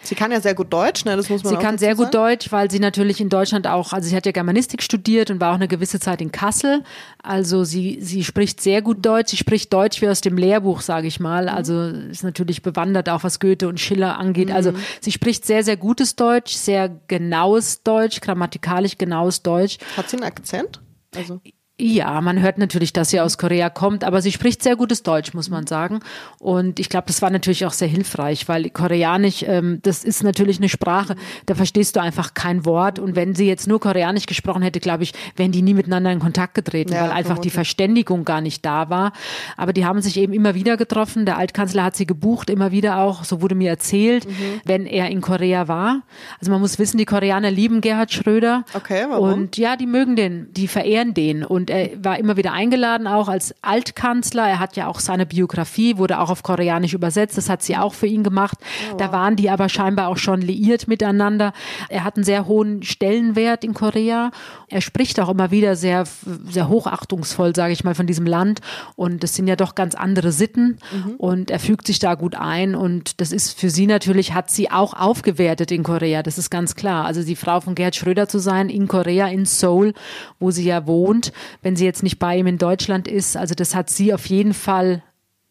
Sie 0.05 0.15
kann 0.15 0.31
ja 0.31 0.39
sehr 0.39 0.55
gut 0.55 0.71
Deutsch, 0.71 1.05
ne? 1.05 1.15
Das 1.17 1.29
muss 1.29 1.43
man 1.43 1.53
Sie 1.53 1.59
kann 1.59 1.77
sehr 1.77 1.95
gut 1.95 2.13
Deutsch, 2.13 2.51
weil 2.51 2.69
sie 2.69 2.79
natürlich 2.79 3.19
in 3.19 3.29
Deutschland 3.29 3.67
auch, 3.67 3.93
also 3.93 4.07
sie 4.07 4.15
hat 4.15 4.25
ja 4.25 4.31
Germanistik 4.31 4.83
studiert 4.83 5.31
und 5.31 5.41
war 5.41 5.51
auch 5.51 5.55
eine 5.55 5.67
gewisse 5.67 5.99
Zeit 5.99 6.21
in 6.21 6.31
Kassel. 6.31 6.83
Also 7.21 7.63
sie, 7.63 7.99
sie 8.01 8.23
spricht 8.23 8.61
sehr 8.61 8.81
gut 8.81 9.05
Deutsch. 9.05 9.31
Sie 9.31 9.37
spricht 9.37 9.73
Deutsch 9.73 10.01
wie 10.01 10.07
aus 10.07 10.21
dem 10.21 10.37
Lehrbuch, 10.37 10.81
sage 10.81 11.07
ich 11.07 11.19
mal. 11.19 11.49
Also 11.49 11.81
ist 11.87 12.23
natürlich 12.23 12.61
bewandert 12.61 13.09
auch, 13.09 13.23
was 13.23 13.39
Goethe 13.39 13.67
und 13.67 13.79
Schiller 13.79 14.17
angeht. 14.17 14.51
Also 14.51 14.71
mhm. 14.71 14.77
sie 15.01 15.11
spricht 15.11 15.45
sehr, 15.45 15.63
sehr 15.63 15.77
gutes 15.77 16.15
Deutsch, 16.15 16.53
sehr 16.53 16.89
genaues 17.07 17.83
Deutsch, 17.83 18.21
grammatikalisch 18.21 18.97
genaues 18.97 19.41
Deutsch. 19.41 19.77
Hat 19.97 20.09
sie 20.09 20.17
einen 20.17 20.25
Akzent? 20.25 20.81
Also. 21.15 21.41
Ja, 21.77 22.21
man 22.21 22.41
hört 22.41 22.57
natürlich, 22.57 22.93
dass 22.93 23.09
sie 23.09 23.19
aus 23.19 23.37
Korea 23.37 23.69
kommt, 23.69 24.05
aber 24.05 24.21
sie 24.21 24.31
spricht 24.31 24.63
sehr 24.63 24.77
gutes 24.77 25.03
Deutsch, 25.03 25.33
muss 25.33 25.49
man 25.49 25.67
sagen. 25.67 25.99
Und 26.39 26.79
ich 26.79 26.87
glaube, 26.87 27.07
das 27.07 27.21
war 27.21 27.29
natürlich 27.29 27.65
auch 27.65 27.73
sehr 27.73 27.89
hilfreich, 27.89 28.47
weil 28.47 28.69
Koreanisch, 28.69 29.43
ähm, 29.45 29.79
das 29.83 30.05
ist 30.05 30.23
natürlich 30.23 30.57
eine 30.57 30.69
Sprache, 30.69 31.17
da 31.47 31.53
verstehst 31.53 31.97
du 31.97 31.99
einfach 31.99 32.33
kein 32.33 32.63
Wort. 32.63 32.97
Und 32.97 33.17
wenn 33.17 33.35
sie 33.35 33.45
jetzt 33.45 33.67
nur 33.67 33.81
Koreanisch 33.81 34.25
gesprochen 34.25 34.61
hätte, 34.61 34.79
glaube 34.79 35.03
ich, 35.03 35.11
wären 35.35 35.51
die 35.51 35.61
nie 35.61 35.73
miteinander 35.73 36.13
in 36.13 36.19
Kontakt 36.19 36.53
getreten, 36.53 36.93
ja, 36.93 37.01
weil 37.01 37.09
einfach 37.09 37.25
vermutlich. 37.31 37.51
die 37.51 37.55
Verständigung 37.55 38.23
gar 38.23 38.39
nicht 38.39 38.65
da 38.65 38.89
war. 38.89 39.11
Aber 39.57 39.73
die 39.73 39.83
haben 39.83 40.01
sich 40.01 40.15
eben 40.15 40.31
immer 40.31 40.55
wieder 40.55 40.77
getroffen. 40.77 41.25
Der 41.25 41.37
Altkanzler 41.37 41.83
hat 41.83 41.97
sie 41.97 42.05
gebucht, 42.05 42.49
immer 42.49 42.71
wieder 42.71 42.99
auch, 42.99 43.25
so 43.25 43.41
wurde 43.41 43.55
mir 43.55 43.69
erzählt, 43.69 44.25
mhm. 44.25 44.61
wenn 44.63 44.85
er 44.85 45.09
in 45.09 45.19
Korea 45.19 45.67
war. 45.67 46.03
Also 46.39 46.53
man 46.53 46.61
muss 46.61 46.79
wissen, 46.79 46.97
die 46.97 47.05
Koreaner 47.05 47.51
lieben 47.51 47.81
Gerhard 47.81 48.13
Schröder. 48.13 48.63
Okay, 48.73 49.07
warum? 49.09 49.33
Und 49.33 49.57
ja, 49.57 49.75
die 49.75 49.87
mögen 49.87 50.15
den, 50.15 50.53
die 50.53 50.69
verehren 50.69 51.13
den. 51.13 51.43
Und 51.43 51.64
und 51.65 51.71
er 51.71 52.03
war 52.03 52.19
immer 52.19 52.37
wieder 52.37 52.53
eingeladen, 52.53 53.07
auch 53.07 53.27
als 53.27 53.55
Altkanzler. 53.63 54.47
Er 54.47 54.59
hat 54.59 54.75
ja 54.75 54.85
auch 54.85 54.99
seine 54.99 55.25
Biografie, 55.25 55.97
wurde 55.97 56.19
auch 56.19 56.29
auf 56.29 56.43
Koreanisch 56.43 56.93
übersetzt. 56.93 57.39
Das 57.39 57.49
hat 57.49 57.63
sie 57.63 57.75
auch 57.75 57.95
für 57.95 58.05
ihn 58.05 58.23
gemacht. 58.23 58.59
Oh. 58.93 58.97
Da 58.97 59.11
waren 59.11 59.35
die 59.35 59.49
aber 59.49 59.67
scheinbar 59.67 60.09
auch 60.09 60.17
schon 60.17 60.41
liiert 60.41 60.87
miteinander. 60.87 61.53
Er 61.89 62.03
hat 62.03 62.17
einen 62.17 62.23
sehr 62.23 62.45
hohen 62.45 62.83
Stellenwert 62.83 63.63
in 63.63 63.73
Korea. 63.73 64.29
Er 64.67 64.81
spricht 64.81 65.19
auch 65.19 65.29
immer 65.29 65.49
wieder 65.49 65.75
sehr, 65.75 66.03
sehr 66.47 66.69
hochachtungsvoll, 66.69 67.55
sage 67.55 67.73
ich 67.73 67.83
mal, 67.83 67.95
von 67.95 68.05
diesem 68.05 68.27
Land. 68.27 68.61
Und 68.95 69.23
es 69.23 69.33
sind 69.33 69.47
ja 69.47 69.55
doch 69.55 69.73
ganz 69.73 69.95
andere 69.95 70.31
Sitten. 70.31 70.77
Mhm. 70.91 71.15
Und 71.17 71.49
er 71.49 71.59
fügt 71.59 71.87
sich 71.87 71.97
da 71.97 72.13
gut 72.13 72.35
ein. 72.35 72.75
Und 72.75 73.21
das 73.21 73.31
ist 73.31 73.59
für 73.59 73.71
sie 73.71 73.87
natürlich, 73.87 74.35
hat 74.35 74.51
sie 74.51 74.69
auch 74.69 74.93
aufgewertet 74.93 75.71
in 75.71 75.81
Korea. 75.81 76.21
Das 76.21 76.37
ist 76.37 76.51
ganz 76.51 76.75
klar. 76.75 77.05
Also 77.05 77.23
die 77.23 77.35
Frau 77.35 77.59
von 77.59 77.73
Gerd 77.73 77.95
Schröder 77.95 78.27
zu 78.27 78.37
sein 78.37 78.69
in 78.69 78.87
Korea, 78.87 79.27
in 79.29 79.45
Seoul, 79.45 79.95
wo 80.39 80.51
sie 80.51 80.65
ja 80.65 80.85
wohnt, 80.85 81.31
wenn 81.61 81.75
sie 81.75 81.85
jetzt 81.85 82.03
nicht 82.03 82.19
bei 82.19 82.37
ihm 82.37 82.47
in 82.47 82.57
Deutschland 82.57 83.07
ist. 83.07 83.37
Also 83.37 83.55
das 83.55 83.75
hat 83.75 83.89
sie 83.89 84.13
auf 84.13 84.25
jeden 84.27 84.53
Fall 84.53 85.03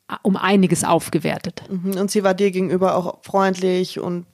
äh, 0.08 0.14
um 0.22 0.36
einiges 0.36 0.84
aufgewertet. 0.84 1.62
Mhm. 1.68 1.96
Und 1.98 2.10
sie 2.10 2.24
war 2.24 2.34
dir 2.34 2.50
gegenüber 2.50 2.96
auch 2.96 3.18
freundlich 3.22 3.98
und 4.00 4.26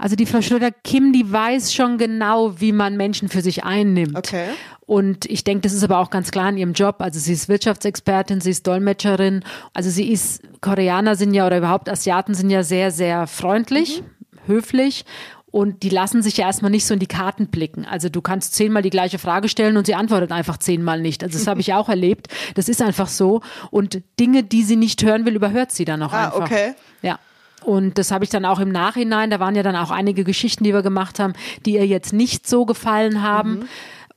also 0.00 0.16
die 0.16 0.24
Frau 0.24 0.40
Schröder-Kim, 0.40 1.12
die 1.12 1.30
weiß 1.30 1.74
schon 1.74 1.98
genau, 1.98 2.58
wie 2.58 2.72
man 2.72 2.96
Menschen 2.96 3.28
für 3.28 3.42
sich 3.42 3.64
einnimmt. 3.64 4.16
Okay. 4.16 4.46
Und 4.86 5.26
ich 5.26 5.44
denke, 5.44 5.60
das 5.60 5.74
ist 5.74 5.84
aber 5.84 5.98
auch 5.98 6.08
ganz 6.08 6.30
klar 6.30 6.48
in 6.48 6.56
ihrem 6.56 6.72
Job. 6.72 6.96
Also 7.00 7.18
sie 7.18 7.34
ist 7.34 7.50
Wirtschaftsexpertin, 7.50 8.40
sie 8.40 8.50
ist 8.50 8.66
Dolmetscherin. 8.66 9.44
Also 9.74 9.90
sie 9.90 10.10
ist, 10.10 10.42
Koreaner 10.62 11.16
sind 11.16 11.34
ja 11.34 11.46
oder 11.46 11.58
überhaupt 11.58 11.90
Asiaten 11.90 12.32
sind 12.32 12.48
ja 12.48 12.62
sehr, 12.62 12.90
sehr 12.90 13.26
freundlich, 13.26 14.02
mhm. 14.02 14.38
höflich 14.46 15.04
und 15.50 15.82
die 15.82 15.88
lassen 15.88 16.22
sich 16.22 16.36
ja 16.36 16.46
erstmal 16.46 16.70
nicht 16.70 16.86
so 16.86 16.94
in 16.94 17.00
die 17.00 17.06
Karten 17.06 17.48
blicken. 17.48 17.84
Also 17.84 18.08
du 18.08 18.20
kannst 18.20 18.54
zehnmal 18.54 18.82
die 18.82 18.90
gleiche 18.90 19.18
Frage 19.18 19.48
stellen 19.48 19.76
und 19.76 19.86
sie 19.86 19.94
antwortet 19.94 20.32
einfach 20.32 20.58
zehnmal 20.58 21.00
nicht. 21.00 21.24
Also 21.24 21.38
das 21.38 21.46
habe 21.46 21.60
ich 21.60 21.74
auch 21.74 21.88
erlebt. 21.88 22.28
Das 22.54 22.68
ist 22.68 22.82
einfach 22.82 23.08
so. 23.08 23.40
Und 23.70 24.02
Dinge, 24.18 24.42
die 24.42 24.62
sie 24.62 24.76
nicht 24.76 25.02
hören 25.02 25.24
will, 25.26 25.34
überhört 25.34 25.72
sie 25.72 25.84
dann 25.84 26.02
auch 26.02 26.12
ah, 26.12 26.26
einfach. 26.26 26.42
Okay. 26.42 26.74
Ja. 27.02 27.18
Und 27.64 27.98
das 27.98 28.10
habe 28.10 28.24
ich 28.24 28.30
dann 28.30 28.46
auch 28.46 28.58
im 28.58 28.70
Nachhinein, 28.70 29.28
da 29.28 29.38
waren 29.38 29.54
ja 29.54 29.62
dann 29.62 29.76
auch 29.76 29.90
einige 29.90 30.24
Geschichten, 30.24 30.64
die 30.64 30.72
wir 30.72 30.80
gemacht 30.82 31.18
haben, 31.18 31.34
die 31.66 31.74
ihr 31.74 31.86
jetzt 31.86 32.14
nicht 32.14 32.48
so 32.48 32.64
gefallen 32.64 33.22
haben. 33.22 33.60
Mhm 33.60 33.68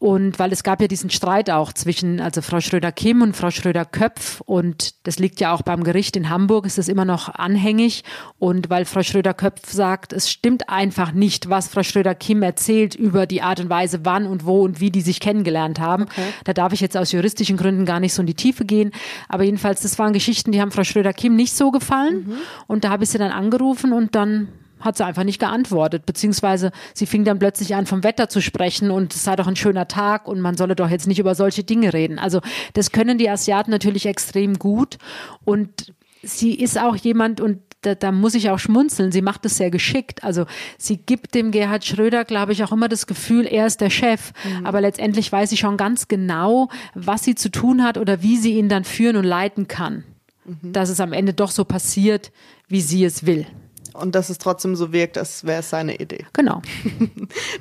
und 0.03 0.37
weil 0.37 0.51
es 0.51 0.63
gab 0.63 0.81
ja 0.81 0.89
diesen 0.89 1.09
Streit 1.09 1.49
auch 1.49 1.71
zwischen 1.71 2.19
also 2.19 2.41
Frau 2.41 2.59
Schröder-Kim 2.59 3.21
und 3.21 3.37
Frau 3.37 3.51
Schröder-Köpf 3.51 4.41
und 4.41 4.95
das 5.07 5.17
liegt 5.17 5.39
ja 5.39 5.53
auch 5.53 5.61
beim 5.61 5.85
Gericht 5.85 6.17
in 6.17 6.29
Hamburg, 6.29 6.65
ist 6.65 6.77
das 6.77 6.89
immer 6.89 7.05
noch 7.05 7.33
anhängig. 7.33 8.03
Und 8.37 8.69
weil 8.69 8.83
Frau 8.83 9.01
Schröder-Köpf 9.01 9.71
sagt, 9.71 10.11
es 10.11 10.29
stimmt 10.29 10.67
einfach 10.67 11.13
nicht, 11.13 11.49
was 11.49 11.69
Frau 11.69 11.83
Schröder-Kim 11.83 12.43
erzählt 12.43 12.95
über 12.95 13.25
die 13.25 13.41
Art 13.41 13.61
und 13.61 13.69
Weise, 13.69 14.01
wann 14.03 14.27
und 14.27 14.45
wo 14.45 14.63
und 14.63 14.81
wie 14.81 14.91
die 14.91 14.99
sich 14.99 15.21
kennengelernt 15.21 15.79
haben. 15.79 16.03
Okay. 16.03 16.33
Da 16.43 16.51
darf 16.51 16.73
ich 16.73 16.81
jetzt 16.81 16.97
aus 16.97 17.13
juristischen 17.13 17.55
Gründen 17.55 17.85
gar 17.85 18.01
nicht 18.01 18.13
so 18.13 18.23
in 18.23 18.27
die 18.27 18.33
Tiefe 18.33 18.65
gehen. 18.65 18.91
Aber 19.29 19.43
jedenfalls, 19.43 19.83
das 19.83 19.97
waren 19.99 20.11
Geschichten, 20.11 20.51
die 20.51 20.59
haben 20.59 20.71
Frau 20.71 20.83
Schröder-Kim 20.83 21.33
nicht 21.33 21.55
so 21.55 21.71
gefallen. 21.71 22.25
Mhm. 22.27 22.33
Und 22.67 22.83
da 22.83 22.89
habe 22.89 23.05
ich 23.05 23.09
sie 23.09 23.19
dann 23.19 23.31
angerufen 23.31 23.93
und 23.93 24.15
dann 24.15 24.49
hat 24.83 24.97
sie 24.97 25.05
einfach 25.05 25.23
nicht 25.23 25.39
geantwortet, 25.39 26.05
beziehungsweise 26.05 26.71
sie 26.93 27.05
fing 27.05 27.23
dann 27.23 27.39
plötzlich 27.39 27.75
an, 27.75 27.85
vom 27.85 28.03
Wetter 28.03 28.29
zu 28.29 28.41
sprechen 28.41 28.91
und 28.91 29.13
es 29.13 29.23
sei 29.23 29.35
doch 29.35 29.47
ein 29.47 29.55
schöner 29.55 29.87
Tag 29.87 30.27
und 30.27 30.41
man 30.41 30.57
solle 30.57 30.75
doch 30.75 30.89
jetzt 30.89 31.07
nicht 31.07 31.19
über 31.19 31.35
solche 31.35 31.63
Dinge 31.63 31.93
reden. 31.93 32.19
Also 32.19 32.41
das 32.73 32.91
können 32.91 33.17
die 33.17 33.29
Asiaten 33.29 33.71
natürlich 33.71 34.05
extrem 34.05 34.59
gut 34.59 34.97
und 35.45 35.93
sie 36.21 36.53
ist 36.53 36.79
auch 36.79 36.95
jemand 36.95 37.41
und 37.41 37.59
da, 37.81 37.95
da 37.95 38.11
muss 38.11 38.33
ich 38.33 38.49
auch 38.49 38.59
schmunzeln. 38.59 39.11
Sie 39.11 39.21
macht 39.21 39.45
es 39.45 39.57
sehr 39.57 39.69
geschickt. 39.69 40.23
Also 40.23 40.45
sie 40.77 40.97
gibt 40.97 41.35
dem 41.35 41.51
Gerhard 41.51 41.85
Schröder, 41.85 42.23
glaube 42.23 42.53
ich, 42.53 42.63
auch 42.63 42.71
immer 42.71 42.87
das 42.87 43.07
Gefühl, 43.07 43.45
er 43.45 43.67
ist 43.67 43.81
der 43.81 43.89
Chef. 43.89 44.31
Mhm. 44.43 44.65
Aber 44.65 44.81
letztendlich 44.81 45.29
weiß 45.29 45.49
sie 45.49 45.57
schon 45.57 45.75
ganz 45.75 46.07
genau, 46.07 46.69
was 46.95 47.23
sie 47.23 47.35
zu 47.35 47.51
tun 47.51 47.83
hat 47.83 47.97
oder 47.97 48.21
wie 48.21 48.37
sie 48.37 48.53
ihn 48.53 48.69
dann 48.69 48.85
führen 48.85 49.17
und 49.17 49.25
leiten 49.25 49.67
kann. 49.67 50.05
Mhm. 50.45 50.71
Dass 50.71 50.89
es 50.89 50.99
am 50.99 51.13
Ende 51.13 51.33
doch 51.33 51.51
so 51.51 51.65
passiert, 51.65 52.31
wie 52.67 52.81
sie 52.81 53.03
es 53.03 53.25
will 53.25 53.45
und 53.93 54.15
dass 54.15 54.29
es 54.29 54.37
trotzdem 54.37 54.75
so 54.75 54.91
wirkt, 54.91 55.17
als 55.17 55.45
wäre 55.45 55.59
es 55.59 55.69
seine 55.69 55.95
Idee. 55.95 56.25
Genau. 56.33 56.61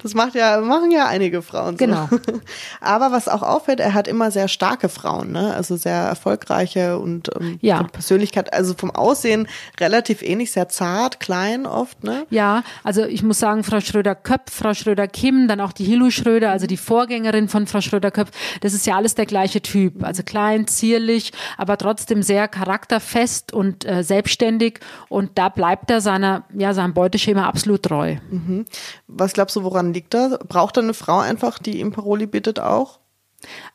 Das 0.03 0.15
macht 0.15 0.35
ja, 0.35 0.61
machen 0.61 0.91
ja 0.91 1.07
einige 1.07 1.43
Frauen 1.43 1.77
so. 1.79 1.85
Genau. 1.85 2.09
Aber 2.81 3.12
was 3.12 3.29
auch 3.29 3.43
auffällt, 3.43 3.81
er 3.81 3.95
hat 3.95 4.09
immer 4.09 4.31
sehr 4.31 4.49
starke 4.49 4.89
Frauen, 4.89 5.33
ne? 5.33 5.55
Also 5.55 5.77
sehr 5.77 5.95
erfolgreiche 5.95 6.99
und 6.99 7.31
ähm, 7.39 7.59
ja. 7.61 7.83
Persönlichkeit, 7.85 8.53
also 8.53 8.75
vom 8.75 8.91
Aussehen 8.91 9.47
relativ 9.79 10.23
ähnlich, 10.23 10.53
sehr 10.53 10.69
zart, 10.69 11.21
klein 11.21 11.67
oft, 11.67 12.05
ne? 12.05 12.27
Ja, 12.31 12.65
also 12.85 13.05
ich 13.05 13.23
muss 13.23 13.39
sagen, 13.39 13.65
Frau 13.65 13.81
Schröder-Köpf, 13.81 14.53
Frau 14.53 14.75
Schröder-Kim, 14.75 15.49
dann 15.49 15.61
auch 15.61 15.73
die 15.73 15.85
Hilu 15.85 16.11
Schröder, 16.11 16.51
also 16.51 16.67
die 16.67 16.77
Vorgängerin 16.77 17.49
von 17.49 17.67
Frau 17.67 17.81
Schröder-Köpf, 17.81 18.31
das 18.61 18.75
ist 18.75 18.87
ja 18.87 18.97
alles 18.97 19.15
der 19.15 19.27
gleiche 19.27 19.62
Typ. 19.62 20.05
Also 20.05 20.23
klein, 20.23 20.67
zierlich, 20.67 21.33
aber 21.57 21.79
trotzdem 21.79 22.23
sehr 22.23 22.49
charakterfest 22.49 23.53
und 23.53 23.85
äh, 23.85 24.03
selbstständig 24.03 24.81
und 25.09 25.39
da 25.39 25.49
bleibt 25.49 25.91
er 25.91 26.01
sein 26.01 26.22
seiner, 26.23 26.45
ja, 26.57 26.73
seinem 26.73 26.95
Beuteschema 26.95 27.47
absolut 27.47 27.83
treu. 27.83 28.17
Mhm. 28.31 28.64
Was 29.09 29.33
glaubst 29.33 29.57
du, 29.57 29.64
woran 29.64 29.93
liegt 29.93 30.14
das? 30.14 30.38
Braucht 30.49 30.76
er 30.76 30.85
eine 30.85 30.95
Frau 30.95 31.19
einfach, 31.19 31.59
die 31.59 31.81
ihm 31.81 31.93
Paroli 31.93 32.26
bietet 32.26 32.61
auch? 32.61 33.00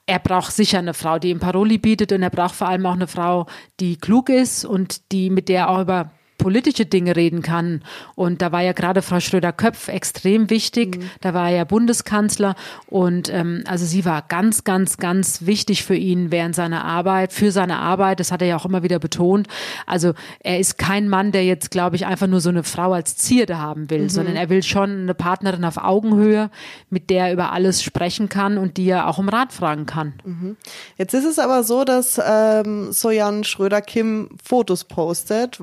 Er 0.06 0.20
braucht 0.20 0.54
sicher 0.54 0.80
eine 0.80 0.94
Frau, 0.94 1.20
die 1.20 1.30
ihm 1.30 1.40
Paroli 1.40 1.78
bietet 1.78 2.14
und 2.14 2.24
er 2.24 2.30
braucht 2.30 2.56
vor 2.56 2.70
allem 2.70 2.86
auch 2.86 2.94
eine 2.94 3.08
Frau, 3.08 3.48
die 3.82 3.98
klug 3.98 4.30
ist 4.30 4.64
und 4.64 5.12
die 5.12 5.30
mit 5.30 5.50
der 5.50 5.70
auch 5.70 5.82
über 5.82 6.12
politische 6.38 6.86
Dinge 6.86 7.16
reden 7.16 7.42
kann. 7.42 7.82
Und 8.16 8.42
da 8.42 8.52
war 8.52 8.62
ja 8.62 8.74
gerade 8.74 9.02
Frau 9.02 9.20
Schröder-Köpf 9.20 9.88
extrem 9.88 10.50
wichtig. 10.50 10.98
Mhm. 10.98 11.10
Da 11.22 11.34
war 11.34 11.50
er 11.50 11.58
ja 11.58 11.64
Bundeskanzler. 11.64 12.56
Und 12.88 13.34
ähm, 13.34 13.64
also 13.68 13.86
sie 13.86 14.06
war 14.06 14.22
ganz, 14.22 14.64
ganz, 14.64 14.98
ganz 14.98 15.46
wichtig 15.46 15.84
für 15.84 15.96
ihn 15.96 16.32
während 16.32 16.56
seiner 16.56 16.86
Arbeit, 16.86 17.34
für 17.34 17.52
seine 17.52 17.80
Arbeit. 17.80 18.20
Das 18.20 18.32
hat 18.32 18.42
er 18.42 18.48
ja 18.48 18.56
auch 18.56 18.66
immer 18.66 18.84
wieder 18.84 19.00
betont. 19.00 19.48
Also 19.86 20.14
er 20.40 20.60
ist 20.60 20.78
kein 20.78 21.10
Mann, 21.10 21.32
der 21.32 21.44
jetzt, 21.44 21.72
glaube 21.72 21.96
ich, 21.96 22.06
einfach 22.06 22.28
nur 22.28 22.42
so 22.42 22.50
eine 22.50 22.64
Frau 22.64 22.94
als 22.94 23.18
Zierde 23.18 23.58
haben 23.58 23.90
will, 23.90 24.04
mhm. 24.04 24.10
sondern 24.10 24.36
er 24.36 24.50
will 24.50 24.62
schon 24.62 25.02
eine 25.02 25.16
Partnerin 25.16 25.66
auf 25.66 25.78
Augenhöhe, 25.78 26.52
mit 26.90 27.10
der 27.10 27.28
er 27.28 27.34
über 27.34 27.52
alles 27.52 27.82
sprechen 27.82 28.30
kann 28.30 28.58
und 28.58 28.78
die 28.78 28.90
er 28.90 29.08
auch 29.08 29.18
um 29.18 29.30
Rat 29.30 29.54
fragen 29.54 29.86
kann. 29.86 30.14
Mhm. 30.24 30.56
Jetzt 30.98 31.14
ist 31.14 31.26
es 31.26 31.40
aber 31.40 31.64
so, 31.64 31.84
dass 31.84 32.22
ähm, 32.24 32.92
Sojan 32.92 33.44
Schröder-Kim 33.44 34.30
Fotos 34.44 34.84
postet. 34.84 35.60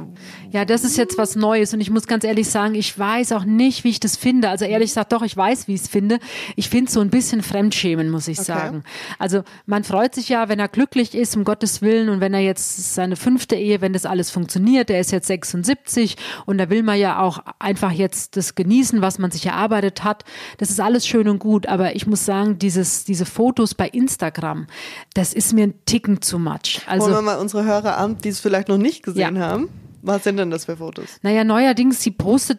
Ja, 0.50 0.63
das 0.64 0.84
ist 0.84 0.96
jetzt 0.96 1.18
was 1.18 1.36
Neues 1.36 1.74
und 1.74 1.80
ich 1.80 1.90
muss 1.90 2.06
ganz 2.06 2.24
ehrlich 2.24 2.48
sagen, 2.48 2.74
ich 2.74 2.98
weiß 2.98 3.32
auch 3.32 3.44
nicht, 3.44 3.84
wie 3.84 3.90
ich 3.90 4.00
das 4.00 4.16
finde. 4.16 4.48
Also 4.48 4.64
ehrlich 4.64 4.90
gesagt, 4.90 5.12
doch, 5.12 5.22
ich 5.22 5.36
weiß, 5.36 5.68
wie 5.68 5.74
ich 5.74 5.82
es 5.82 5.88
finde. 5.88 6.18
Ich 6.56 6.68
finde 6.68 6.88
es 6.88 6.94
so 6.94 7.00
ein 7.00 7.10
bisschen 7.10 7.42
Fremdschämen, 7.42 8.10
muss 8.10 8.28
ich 8.28 8.38
okay. 8.38 8.46
sagen. 8.46 8.84
Also 9.18 9.42
man 9.66 9.84
freut 9.84 10.14
sich 10.14 10.28
ja, 10.28 10.48
wenn 10.48 10.58
er 10.58 10.68
glücklich 10.68 11.14
ist, 11.14 11.36
um 11.36 11.44
Gottes 11.44 11.82
Willen 11.82 12.08
und 12.08 12.20
wenn 12.20 12.34
er 12.34 12.40
jetzt 12.40 12.94
seine 12.94 13.16
fünfte 13.16 13.56
Ehe, 13.56 13.80
wenn 13.80 13.92
das 13.92 14.06
alles 14.06 14.30
funktioniert, 14.30 14.88
der 14.88 15.00
ist 15.00 15.12
jetzt 15.12 15.26
76 15.26 16.16
und 16.46 16.58
da 16.58 16.70
will 16.70 16.82
man 16.82 16.98
ja 16.98 17.20
auch 17.20 17.40
einfach 17.58 17.92
jetzt 17.92 18.36
das 18.36 18.54
genießen, 18.54 19.02
was 19.02 19.18
man 19.18 19.30
sich 19.30 19.46
erarbeitet 19.46 20.04
hat. 20.04 20.24
Das 20.58 20.70
ist 20.70 20.80
alles 20.80 21.06
schön 21.06 21.28
und 21.28 21.38
gut, 21.38 21.66
aber 21.66 21.94
ich 21.94 22.06
muss 22.06 22.24
sagen, 22.24 22.58
dieses, 22.58 23.04
diese 23.04 23.26
Fotos 23.26 23.74
bei 23.74 23.88
Instagram, 23.88 24.66
das 25.14 25.32
ist 25.32 25.52
mir 25.52 25.64
ein 25.64 25.74
Ticken 25.86 26.22
zu 26.22 26.38
much. 26.38 26.80
Also, 26.86 27.06
Holen 27.06 27.16
wir 27.16 27.22
mal 27.22 27.38
unsere 27.38 27.64
Hörer 27.64 27.98
an, 27.98 28.18
die 28.18 28.28
es 28.28 28.40
vielleicht 28.40 28.68
noch 28.68 28.78
nicht 28.78 29.02
gesehen 29.02 29.36
ja. 29.36 29.42
haben. 29.42 29.68
Was 30.06 30.22
sind 30.22 30.36
denn 30.36 30.50
das 30.50 30.66
für 30.66 30.76
Fotos? 30.76 31.18
Naja, 31.22 31.44
neuerdings, 31.44 32.02
sie 32.02 32.10
postet 32.10 32.58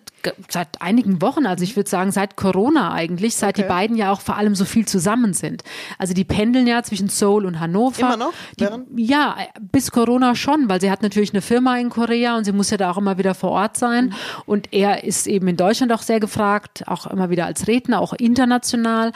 seit 0.50 0.82
einigen 0.82 1.22
Wochen, 1.22 1.46
also 1.46 1.64
ich 1.64 1.76
würde 1.76 1.88
sagen 1.88 2.12
seit 2.12 2.36
Corona 2.36 2.92
eigentlich, 2.92 3.36
seit 3.36 3.56
okay. 3.56 3.62
die 3.62 3.68
beiden 3.68 3.96
ja 3.96 4.12
auch 4.12 4.22
vor 4.22 4.36
allem 4.36 4.56
so 4.56 4.66
viel 4.66 4.88
zusammen 4.88 5.34
sind. 5.34 5.64
Also 6.00 6.16
die 6.16 6.24
pendeln 6.24 6.66
ja 6.66 6.82
zwischen 6.82 7.08
Seoul 7.08 7.46
und 7.46 7.60
Hannover. 7.60 8.00
Immer 8.00 8.18
noch? 8.18 8.34
Die, 8.60 8.68
ja, 8.96 9.38
bis 9.62 9.92
Corona 9.92 10.34
schon, 10.34 10.70
weil 10.70 10.82
sie 10.82 10.90
hat 10.90 11.04
natürlich 11.04 11.34
eine 11.34 11.42
Firma 11.44 11.78
in 11.78 11.92
Korea 11.92 12.36
und 12.36 12.46
sie 12.46 12.52
muss 12.52 12.72
ja 12.72 12.78
da 12.78 12.90
auch 12.90 12.98
immer 12.98 13.20
wieder 13.20 13.36
vor 13.36 13.52
Ort 13.52 13.78
sein. 13.78 14.06
Mhm. 14.06 14.14
Und 14.48 14.74
er 14.74 15.04
ist 15.04 15.28
eben 15.28 15.48
in 15.48 15.56
Deutschland 15.56 15.94
auch 15.94 16.02
sehr 16.02 16.20
gefragt, 16.20 16.84
auch 16.88 17.06
immer 17.06 17.30
wieder 17.30 17.46
als 17.46 17.68
Redner, 17.68 18.02
auch 18.02 18.14
international. 18.14 19.12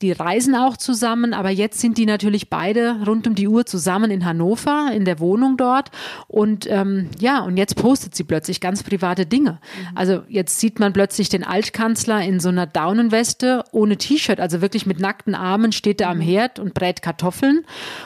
Die 0.00 0.12
reisen 0.12 0.54
auch 0.54 0.76
zusammen, 0.76 1.34
aber 1.34 1.50
jetzt 1.50 1.80
sind 1.80 1.98
die 1.98 2.06
natürlich 2.06 2.48
beide 2.48 3.00
rund 3.04 3.26
um 3.26 3.34
die 3.34 3.48
Uhr 3.48 3.66
zusammen 3.66 4.12
in 4.12 4.24
Hannover, 4.24 4.92
in 4.94 5.04
der 5.04 5.18
Wohnung 5.18 5.56
dort. 5.56 5.90
Und 6.28 6.70
ähm, 6.70 7.08
ja, 7.18 7.40
und 7.40 7.56
jetzt 7.56 7.74
postet 7.74 8.14
sie 8.14 8.22
plötzlich 8.22 8.60
ganz 8.60 8.84
private 8.84 9.26
Dinge. 9.26 9.52
Mhm. 9.52 9.96
Also 9.96 10.22
jetzt 10.28 10.60
sieht 10.60 10.78
man 10.78 10.92
plötzlich 10.92 11.30
den 11.30 11.42
Altkanzler 11.42 12.22
in 12.22 12.38
so 12.38 12.48
einer 12.48 12.66
Daunenweste 12.66 13.64
ohne 13.72 13.96
T-Shirt, 13.96 14.38
also 14.38 14.60
wirklich 14.60 14.86
mit 14.86 15.00
nackten 15.00 15.34
Armen 15.34 15.72
steht 15.72 16.00
er 16.00 16.10
am 16.10 16.18
mhm. 16.18 16.22
Herd 16.22 16.60
und 16.60 16.74
brät 16.74 17.02
Kartoffeln. 17.02 17.64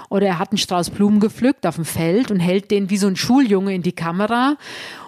Oder 0.08 0.28
er 0.28 0.38
hat 0.38 0.50
einen 0.52 0.58
Strauß 0.58 0.88
Blumen 0.90 1.20
gepflückt 1.20 1.66
auf 1.66 1.74
dem 1.74 1.84
Feld 1.84 2.30
und 2.30 2.40
hält 2.40 2.70
den 2.70 2.88
wie 2.88 2.96
so 2.96 3.06
ein 3.06 3.16
Schuljunge 3.16 3.74
in 3.74 3.82
die 3.82 3.92
Kamera 3.92 4.56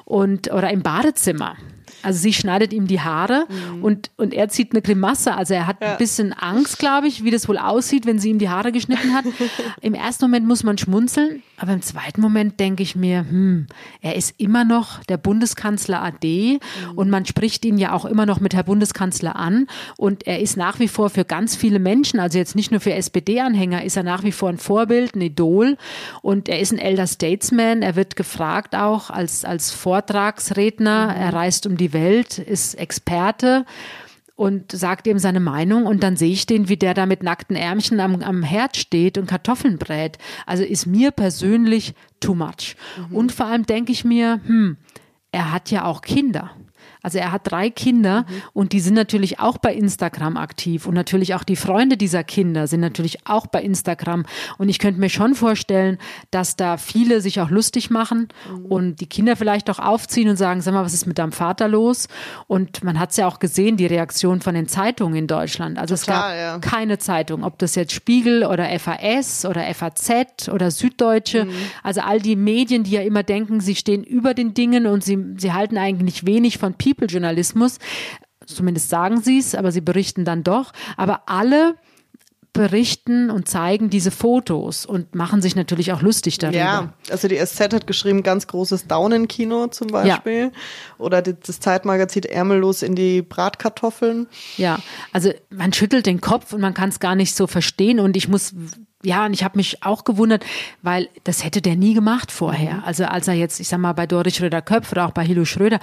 und 0.04 0.52
oder 0.52 0.70
im 0.70 0.82
Badezimmer. 0.82 1.56
Also 2.04 2.18
sie 2.18 2.32
schneidet 2.32 2.72
ihm 2.72 2.86
die 2.86 3.00
Haare 3.00 3.46
mhm. 3.48 3.84
und, 3.84 4.10
und 4.16 4.34
er 4.34 4.48
zieht 4.48 4.72
eine 4.72 4.82
Grimasse. 4.82 5.34
Also 5.34 5.54
er 5.54 5.66
hat 5.66 5.80
ja. 5.80 5.92
ein 5.92 5.98
bisschen 5.98 6.32
Angst, 6.32 6.78
glaube 6.78 7.08
ich, 7.08 7.24
wie 7.24 7.30
das 7.30 7.48
wohl 7.48 7.58
aussieht, 7.58 8.06
wenn 8.06 8.18
sie 8.18 8.30
ihm 8.30 8.38
die 8.38 8.48
Haare 8.48 8.72
geschnitten 8.72 9.14
hat. 9.14 9.24
Im 9.80 9.94
ersten 9.94 10.24
Moment 10.24 10.46
muss 10.46 10.62
man 10.62 10.78
schmunzeln, 10.78 11.42
aber 11.56 11.72
im 11.72 11.82
zweiten 11.82 12.20
Moment 12.20 12.58
denke 12.60 12.82
ich 12.82 12.96
mir, 12.96 13.20
hm, 13.20 13.66
er 14.00 14.16
ist 14.16 14.34
immer 14.38 14.64
noch 14.64 15.02
der 15.04 15.16
Bundeskanzler 15.16 16.02
AD 16.02 16.58
mhm. 16.58 16.98
und 16.98 17.10
man 17.10 17.26
spricht 17.26 17.64
ihn 17.64 17.78
ja 17.78 17.92
auch 17.92 18.04
immer 18.04 18.26
noch 18.26 18.40
mit 18.40 18.54
Herr 18.54 18.64
Bundeskanzler 18.64 19.36
an 19.36 19.66
und 19.96 20.26
er 20.26 20.40
ist 20.40 20.56
nach 20.56 20.78
wie 20.80 20.88
vor 20.88 21.10
für 21.10 21.24
ganz 21.24 21.56
viele 21.56 21.78
Menschen, 21.78 22.20
also 22.20 22.38
jetzt 22.38 22.56
nicht 22.56 22.70
nur 22.70 22.80
für 22.80 22.92
SPD-Anhänger, 22.92 23.84
ist 23.84 23.96
er 23.96 24.02
nach 24.02 24.24
wie 24.24 24.32
vor 24.32 24.48
ein 24.48 24.58
Vorbild, 24.58 25.14
ein 25.14 25.20
Idol 25.20 25.76
und 26.22 26.48
er 26.48 26.60
ist 26.60 26.72
ein 26.72 26.78
Elder 26.78 27.06
Statesman. 27.06 27.82
Er 27.82 27.96
wird 27.96 28.16
gefragt 28.16 28.74
auch 28.74 29.10
als, 29.10 29.44
als 29.44 29.70
Vortragsredner. 29.70 31.06
Mhm. 31.06 31.22
Er 31.22 31.32
reist 31.32 31.66
um 31.66 31.76
die 31.76 31.92
Welt, 31.94 32.38
ist 32.38 32.74
Experte 32.74 33.64
und 34.36 34.72
sagt 34.72 35.06
ihm 35.06 35.18
seine 35.18 35.40
Meinung 35.40 35.86
und 35.86 36.02
dann 36.02 36.16
sehe 36.16 36.32
ich 36.32 36.44
den, 36.44 36.68
wie 36.68 36.76
der 36.76 36.92
da 36.92 37.06
mit 37.06 37.22
nackten 37.22 37.56
Ärmchen 37.56 38.00
am, 38.00 38.20
am 38.22 38.42
Herd 38.42 38.76
steht 38.76 39.16
und 39.16 39.26
Kartoffeln 39.26 39.78
brät. 39.78 40.18
Also 40.44 40.64
ist 40.64 40.86
mir 40.86 41.12
persönlich 41.12 41.94
too 42.20 42.34
much. 42.34 42.76
Mhm. 43.08 43.16
Und 43.16 43.32
vor 43.32 43.46
allem 43.46 43.64
denke 43.64 43.92
ich 43.92 44.04
mir, 44.04 44.40
hm, 44.44 44.76
er 45.30 45.52
hat 45.52 45.70
ja 45.70 45.84
auch 45.84 46.02
Kinder. 46.02 46.50
Also 47.04 47.18
er 47.18 47.32
hat 47.32 47.42
drei 47.44 47.68
Kinder 47.68 48.22
mhm. 48.22 48.42
und 48.54 48.72
die 48.72 48.80
sind 48.80 48.94
natürlich 48.94 49.38
auch 49.38 49.58
bei 49.58 49.74
Instagram 49.74 50.38
aktiv 50.38 50.86
und 50.86 50.94
natürlich 50.94 51.34
auch 51.34 51.44
die 51.44 51.54
Freunde 51.54 51.98
dieser 51.98 52.24
Kinder 52.24 52.66
sind 52.66 52.80
natürlich 52.80 53.26
auch 53.26 53.46
bei 53.46 53.62
Instagram. 53.62 54.24
Und 54.56 54.70
ich 54.70 54.78
könnte 54.78 54.98
mir 54.98 55.10
schon 55.10 55.34
vorstellen, 55.34 55.98
dass 56.30 56.56
da 56.56 56.78
viele 56.78 57.20
sich 57.20 57.40
auch 57.40 57.50
lustig 57.50 57.90
machen 57.90 58.28
mhm. 58.50 58.64
und 58.66 59.00
die 59.02 59.06
Kinder 59.06 59.36
vielleicht 59.36 59.68
auch 59.68 59.78
aufziehen 59.78 60.30
und 60.30 60.36
sagen, 60.36 60.62
sag 60.62 60.72
mal, 60.72 60.82
was 60.82 60.94
ist 60.94 61.06
mit 61.06 61.18
deinem 61.18 61.32
Vater 61.32 61.68
los? 61.68 62.08
Und 62.46 62.82
man 62.82 62.98
hat 62.98 63.10
es 63.10 63.18
ja 63.18 63.26
auch 63.26 63.38
gesehen, 63.38 63.76
die 63.76 63.86
Reaktion 63.86 64.40
von 64.40 64.54
den 64.54 64.66
Zeitungen 64.66 65.14
in 65.14 65.26
Deutschland. 65.26 65.78
Also 65.78 65.94
Total, 65.94 65.98
es 65.98 66.06
gab 66.06 66.36
ja. 66.36 66.58
keine 66.58 66.96
Zeitung, 66.96 67.44
ob 67.44 67.58
das 67.58 67.74
jetzt 67.74 67.92
Spiegel 67.92 68.46
oder 68.46 68.66
FAS 68.78 69.44
oder 69.44 69.62
FAZ 69.74 70.48
oder 70.50 70.70
Süddeutsche, 70.70 71.44
mhm. 71.44 71.50
also 71.82 72.00
all 72.00 72.18
die 72.18 72.36
Medien, 72.36 72.82
die 72.82 72.92
ja 72.92 73.02
immer 73.02 73.22
denken, 73.22 73.60
sie 73.60 73.74
stehen 73.74 74.04
über 74.04 74.32
den 74.32 74.54
Dingen 74.54 74.86
und 74.86 75.04
sie, 75.04 75.18
sie 75.36 75.52
halten 75.52 75.76
eigentlich 75.76 76.24
wenig 76.24 76.56
von 76.56 76.72
People 76.72 76.93
People-Journalismus. 76.94 77.78
Zumindest 78.46 78.90
sagen 78.90 79.20
sie 79.20 79.38
es, 79.38 79.54
aber 79.54 79.72
sie 79.72 79.80
berichten 79.80 80.24
dann 80.24 80.44
doch. 80.44 80.72
Aber 80.96 81.22
alle 81.26 81.76
berichten 82.54 83.30
und 83.30 83.48
zeigen 83.48 83.90
diese 83.90 84.12
Fotos 84.12 84.86
und 84.86 85.14
machen 85.14 85.42
sich 85.42 85.56
natürlich 85.56 85.92
auch 85.92 86.02
lustig 86.02 86.38
darüber. 86.38 86.58
Ja, 86.58 86.94
also 87.10 87.26
die 87.26 87.36
SZ 87.36 87.60
hat 87.60 87.86
geschrieben, 87.88 88.22
ganz 88.22 88.46
großes 88.46 88.86
Down-in-Kino 88.86 89.66
zum 89.66 89.88
Beispiel. 89.88 90.42
Ja. 90.44 90.50
Oder 90.98 91.20
das 91.20 91.58
Zeitmagazin 91.58 92.22
Ärmellos 92.22 92.82
in 92.82 92.94
die 92.94 93.22
Bratkartoffeln. 93.22 94.28
Ja, 94.56 94.78
also 95.12 95.32
man 95.50 95.72
schüttelt 95.72 96.06
den 96.06 96.20
Kopf 96.20 96.52
und 96.52 96.60
man 96.60 96.74
kann 96.74 96.90
es 96.90 97.00
gar 97.00 97.16
nicht 97.16 97.34
so 97.34 97.48
verstehen. 97.48 97.98
Und 97.98 98.16
ich 98.16 98.28
muss 98.28 98.54
ja, 99.04 99.26
und 99.26 99.32
ich 99.32 99.44
habe 99.44 99.56
mich 99.56 99.82
auch 99.84 100.04
gewundert, 100.04 100.44
weil 100.82 101.08
das 101.24 101.44
hätte 101.44 101.62
der 101.62 101.76
nie 101.76 101.94
gemacht 101.94 102.32
vorher. 102.32 102.74
Mhm. 102.74 102.84
Also 102.84 103.04
als 103.04 103.28
er 103.28 103.34
jetzt, 103.34 103.60
ich 103.60 103.68
sag 103.68 103.78
mal, 103.78 103.92
bei 103.92 104.06
Doris 104.06 104.36
Schröder-Köpf 104.36 104.90
oder 104.92 105.06
auch 105.06 105.12
bei 105.12 105.24
Hilo 105.24 105.44
Schröder, 105.44 105.78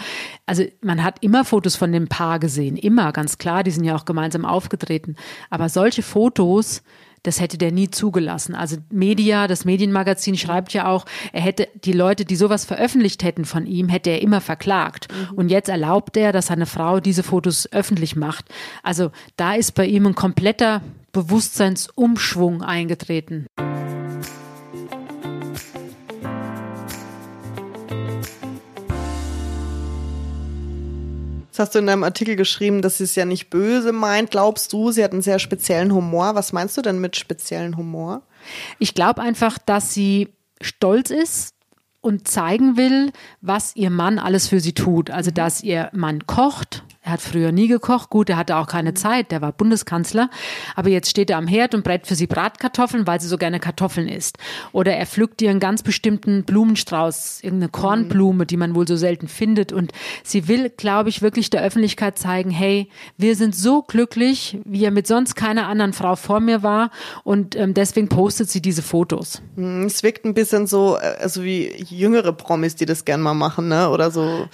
also 0.45 0.63
man 0.81 1.03
hat 1.03 1.17
immer 1.21 1.45
Fotos 1.45 1.75
von 1.75 1.91
dem 1.91 2.07
Paar 2.07 2.39
gesehen, 2.39 2.77
immer, 2.77 3.12
ganz 3.12 3.38
klar, 3.38 3.63
die 3.63 3.71
sind 3.71 3.84
ja 3.84 3.95
auch 3.95 4.05
gemeinsam 4.05 4.45
aufgetreten. 4.45 5.15
Aber 5.49 5.69
solche 5.69 6.01
Fotos, 6.01 6.84
das 7.23 7.39
hätte 7.39 7.57
der 7.57 7.71
nie 7.71 7.89
zugelassen. 7.91 8.55
Also 8.55 8.77
Media, 8.89 9.47
das 9.47 9.63
Medienmagazin 9.65 10.38
schreibt 10.38 10.73
ja 10.73 10.88
auch, 10.88 11.05
er 11.31 11.41
hätte 11.41 11.67
die 11.84 11.93
Leute, 11.93 12.25
die 12.25 12.36
sowas 12.36 12.65
veröffentlicht 12.65 13.23
hätten 13.23 13.45
von 13.45 13.67
ihm, 13.67 13.89
hätte 13.89 14.10
er 14.10 14.21
immer 14.21 14.41
verklagt. 14.41 15.07
Mhm. 15.12 15.38
Und 15.38 15.49
jetzt 15.49 15.69
erlaubt 15.69 16.17
er, 16.17 16.31
dass 16.31 16.47
seine 16.47 16.65
Frau 16.65 16.99
diese 16.99 17.21
Fotos 17.21 17.71
öffentlich 17.71 18.15
macht. 18.15 18.45
Also 18.81 19.12
da 19.38 19.53
ist 19.53 19.73
bei 19.73 19.86
ihm 19.86 20.07
ein 20.07 20.15
kompletter 20.15 20.81
Bewusstseinsumschwung 21.12 22.62
eingetreten. 22.62 23.47
hast 31.62 31.76
du 31.76 31.80
in 31.80 31.88
deinem 31.88 32.04
Artikel 32.04 32.36
geschrieben, 32.36 32.82
dass 32.82 32.97
sie 32.97 33.06
es 33.06 33.15
ja 33.15 33.24
nicht 33.24 33.50
böse 33.50 33.93
meint. 33.93 34.32
Glaubst 34.32 34.74
du, 34.74 34.91
sie 34.91 35.04
hat 35.04 35.13
einen 35.13 35.21
sehr 35.21 35.39
speziellen 35.39 35.93
Humor? 35.93 36.36
Was 36.36 36.52
meinst 36.52 36.76
du 36.76 36.82
denn 36.82 37.00
mit 37.00 37.15
speziellen 37.15 37.78
Humor? 37.78 38.24
Ich 38.80 38.93
glaube 38.93 39.21
einfach, 39.21 39.58
dass 39.58 39.93
sie 39.93 40.30
stolz 40.60 41.12
ist 41.12 41.56
und 42.02 42.28
zeigen 42.28 42.76
will, 42.76 43.12
was 43.39 43.76
ihr 43.76 43.91
Mann 43.91 44.19
alles 44.19 44.47
für 44.47 44.60
sie 44.60 44.74
tut. 44.74 45.12
Also, 45.12 45.32
dass 45.32 45.63
ihr 45.63 45.89
Mann 45.93 46.26
kocht, 46.26 46.84
er 47.04 47.14
hat 47.14 47.22
früher 47.22 47.52
nie 47.52 47.68
gekocht. 47.68 48.12
Gut, 48.12 48.30
er 48.30 48.38
hatte 48.38 48.58
auch 48.58 48.68
keine 48.68 48.94
Zeit. 48.94 49.32
Der 49.32 49.42
war 49.42 49.52
Bundeskanzler. 49.52 50.30
Aber 50.76 50.90
jetzt 50.90 51.10
steht 51.10 51.32
er 51.32 51.38
am 51.38 51.48
Herd 51.48 51.74
und 51.74 51.84
brät 51.84 52.06
für 52.06 52.14
sie 52.14 52.28
Bratkartoffeln, 52.28 53.08
weil 53.08 53.20
sie 53.20 53.28
so 53.28 53.40
gerne 53.40 53.60
Kartoffeln 53.60 54.08
isst. 54.08 54.38
Oder 54.72 54.94
er 54.96 55.08
pflückt 55.08 55.42
ihr 55.42 55.50
einen 55.50 55.60
ganz 55.60 55.82
bestimmten 55.82 56.44
Blumenstrauß, 56.44 57.40
irgendeine 57.42 57.72
Kornblume, 57.72 58.46
die 58.46 58.56
man 58.56 58.76
wohl 58.76 58.88
so 58.88 58.96
selten 58.98 59.28
findet. 59.28 59.74
Und 59.74 59.92
sie 60.24 60.48
will, 60.48 60.70
glaube 60.70 61.10
ich, 61.10 61.24
wirklich 61.24 61.50
der 61.50 61.64
Öffentlichkeit 61.64 62.20
zeigen, 62.20 62.52
hey, 62.52 62.88
wir 63.18 63.36
sind 63.36 63.56
so 63.56 63.82
glücklich, 63.82 64.60
wie 64.64 64.86
er 64.86 64.92
mit 64.92 65.08
sonst 65.08 65.34
keiner 65.34 65.68
anderen 65.68 65.94
Frau 65.94 66.16
vor 66.16 66.40
mir 66.40 66.62
war. 66.62 66.92
Und 67.24 67.56
ähm, 67.56 67.74
deswegen 67.74 68.10
postet 68.10 68.52
sie 68.52 68.62
diese 68.62 68.84
Fotos. 68.84 69.42
Hm, 69.56 69.86
es 69.88 70.04
wirkt 70.04 70.24
ein 70.24 70.36
bisschen 70.36 70.68
so, 70.68 70.98
äh, 70.98 71.16
also 71.20 71.44
wie 71.44 71.84
jüngere 71.90 72.32
Promis, 72.32 72.76
die 72.76 72.86
das 72.86 73.06
gern 73.06 73.22
mal 73.22 73.34
machen, 73.34 73.70
ne? 73.70 73.90
Oder 73.90 74.12
so. 74.12 74.48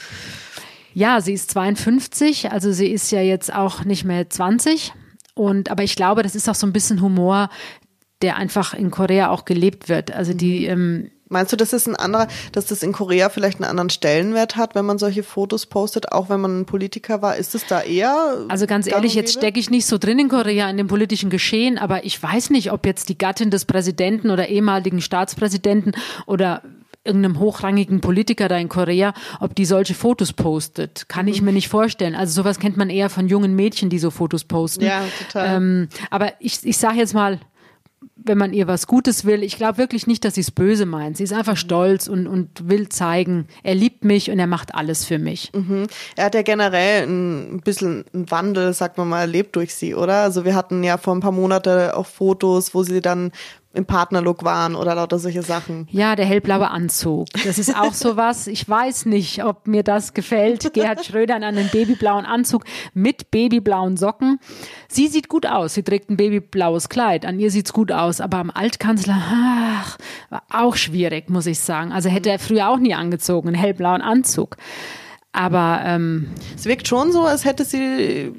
Ja, 0.98 1.22
sie 1.22 1.34
ist 1.34 1.52
52, 1.52 2.52
also 2.52 2.72
sie 2.72 2.88
ist 2.88 3.12
ja 3.12 3.22
jetzt 3.22 3.54
auch 3.54 3.86
nicht 3.86 4.04
mehr 4.04 4.32
20. 4.32 4.94
Und, 5.36 5.70
aber 5.70 5.84
ich 5.84 5.96
glaube, 5.96 6.24
das 6.24 6.34
ist 6.34 6.50
auch 6.50 6.56
so 6.56 6.66
ein 6.66 6.74
bisschen 6.74 7.04
Humor, 7.04 7.50
der 8.24 8.36
einfach 8.36 8.74
in 8.74 8.90
Korea 8.90 9.30
auch 9.30 9.46
gelebt 9.46 9.90
wird. 9.90 10.12
Also 10.12 10.34
die, 10.34 10.66
ähm, 10.66 11.12
Meinst 11.30 11.52
du, 11.54 11.58
das 11.58 11.72
ist 11.74 11.88
ein 11.88 11.96
anderer, 11.96 12.28
dass 12.52 12.66
das 12.66 12.82
in 12.82 12.94
Korea 12.94 13.30
vielleicht 13.30 13.60
einen 13.60 13.70
anderen 13.70 13.92
Stellenwert 13.92 14.56
hat, 14.56 14.74
wenn 14.74 14.86
man 14.86 14.98
solche 14.98 15.22
Fotos 15.22 15.68
postet, 15.68 16.14
auch 16.14 16.30
wenn 16.30 16.42
man 16.42 16.62
ein 16.62 16.66
Politiker 16.66 17.22
war? 17.22 17.36
Ist 17.36 17.54
es 17.54 17.68
da 17.68 17.82
eher? 17.82 18.46
Also 18.48 18.66
ganz 18.66 18.88
ehrlich, 18.88 19.14
jetzt 19.14 19.34
stecke 19.34 19.60
ich 19.60 19.70
nicht 19.70 19.86
so 19.86 20.00
drin 20.00 20.18
in 20.18 20.30
Korea 20.30 20.68
in 20.68 20.78
dem 20.78 20.88
politischen 20.88 21.30
Geschehen, 21.30 21.78
aber 21.78 22.06
ich 22.06 22.24
weiß 22.24 22.50
nicht, 22.50 22.72
ob 22.72 22.88
jetzt 22.88 23.10
die 23.10 23.20
Gattin 23.20 23.52
des 23.52 23.66
Präsidenten 23.66 24.32
oder 24.32 24.48
ehemaligen 24.48 25.02
Staatspräsidenten 25.02 25.92
oder 26.26 26.64
irgendeinem 27.08 27.40
hochrangigen 27.40 28.02
Politiker 28.02 28.48
da 28.48 28.58
in 28.58 28.70
Korea, 28.70 29.14
ob 29.40 29.56
die 29.56 29.66
solche 29.66 29.96
Fotos 29.96 30.34
postet. 30.34 31.10
Kann 31.10 31.28
ich 31.28 31.42
mir 31.42 31.54
nicht 31.54 31.70
vorstellen. 31.70 32.16
Also 32.16 32.42
sowas 32.42 32.60
kennt 32.60 32.78
man 32.78 32.90
eher 32.90 33.10
von 33.10 33.28
jungen 33.28 33.56
Mädchen, 33.56 33.90
die 33.90 34.00
so 34.00 34.12
Fotos 34.12 34.44
posten. 34.44 34.84
Ja, 34.84 35.02
total. 35.28 35.58
Ähm, 35.58 35.88
aber 36.12 36.34
ich, 36.40 36.60
ich 36.64 36.78
sage 36.78 36.98
jetzt 36.98 37.14
mal, 37.14 37.40
wenn 38.28 38.38
man 38.38 38.54
ihr 38.54 38.68
was 38.68 38.88
Gutes 38.88 39.26
will. 39.26 39.44
Ich 39.44 39.58
glaube 39.58 39.78
wirklich 39.78 40.08
nicht, 40.08 40.26
dass 40.26 40.36
sie 40.36 40.42
es 40.42 40.52
böse 40.52 40.86
meint. 40.86 41.18
Sie 41.18 41.24
ist 41.24 41.34
einfach 41.34 41.54
mhm. 41.54 41.58
stolz 41.58 42.08
und, 42.08 42.28
und 42.28 42.68
will 42.70 42.90
zeigen, 42.90 43.48
er 43.64 43.76
liebt 43.76 44.04
mich 44.04 44.30
und 44.30 44.40
er 44.40 44.48
macht 44.48 44.76
alles 44.76 45.06
für 45.06 45.18
mich. 45.18 45.52
Mhm. 45.54 45.88
Er 46.16 46.26
hat 46.26 46.36
ja 46.36 46.42
generell 46.42 47.08
ein 47.08 47.62
bisschen 47.62 48.06
einen 48.14 48.30
Wandel, 48.30 48.74
sagt 48.74 48.98
man 48.98 49.10
mal, 49.10 49.22
erlebt 49.22 49.56
durch 49.56 49.74
sie, 49.74 49.96
oder? 49.96 50.24
Also 50.24 50.46
wir 50.46 50.56
hatten 50.56 50.84
ja 50.84 50.98
vor 50.98 51.16
ein 51.16 51.22
paar 51.22 51.32
Monaten 51.32 51.92
auch 51.92 52.06
Fotos, 52.06 52.74
wo 52.74 52.84
sie 52.84 53.02
dann 53.02 53.32
im 53.74 53.86
Partnerlook 53.86 54.44
waren 54.44 54.76
oder 54.76 54.96
lauter 54.96 55.20
solche 55.20 55.44
Sachen. 55.44 55.88
Ja, 55.92 56.16
der 56.16 56.26
hellblaue 56.26 56.70
Anzug. 56.70 57.28
Das 57.46 57.60
ist 57.60 57.76
auch 57.76 57.94
so 57.96 58.18
was. 58.18 58.48
Ich 58.48 58.68
weiß 58.68 59.06
nicht, 59.06 59.44
ob 59.44 59.68
mir 59.68 59.84
das 59.84 60.14
gefällt. 60.14 60.74
Gerhard 60.74 61.06
Schröder 61.06 61.36
in 61.38 61.44
einem 61.44 61.70
babyblauen 61.70 62.26
Anzug 62.26 62.64
mit 62.94 63.30
babyblauen 63.30 63.96
Socken. 63.98 64.40
Sie 64.88 65.08
sieht 65.08 65.30
gut 65.30 65.46
aus. 65.46 65.76
Sie 65.76 65.84
trägt 65.84 66.10
ein 66.10 66.18
babyblaues 66.18 66.90
Kleid. 66.90 67.26
An 67.26 67.40
ihr 67.40 67.52
sieht's 67.52 67.74
gut 67.74 67.92
aus. 67.92 68.20
Aber 68.20 68.38
am 68.38 68.50
Altkanzler, 68.50 69.22
ach, 69.22 69.98
war 70.30 70.44
auch 70.50 70.76
schwierig, 70.76 71.30
muss 71.30 71.46
ich 71.46 71.60
sagen. 71.60 71.92
Also 71.92 72.10
hätte 72.10 72.32
er 72.32 72.40
früher 72.40 72.70
auch 72.70 72.80
nie 72.80 72.96
angezogen, 72.96 73.50
einen 73.50 73.58
hellblauen 73.58 74.02
Anzug. 74.02 74.58
Aber 75.34 75.82
ähm, 75.84 76.32
es 76.56 76.66
wirkt 76.66 76.88
schon 76.88 77.12
so, 77.12 77.26
als 77.26 77.46
hätte 77.46 77.64
sie 77.64 78.34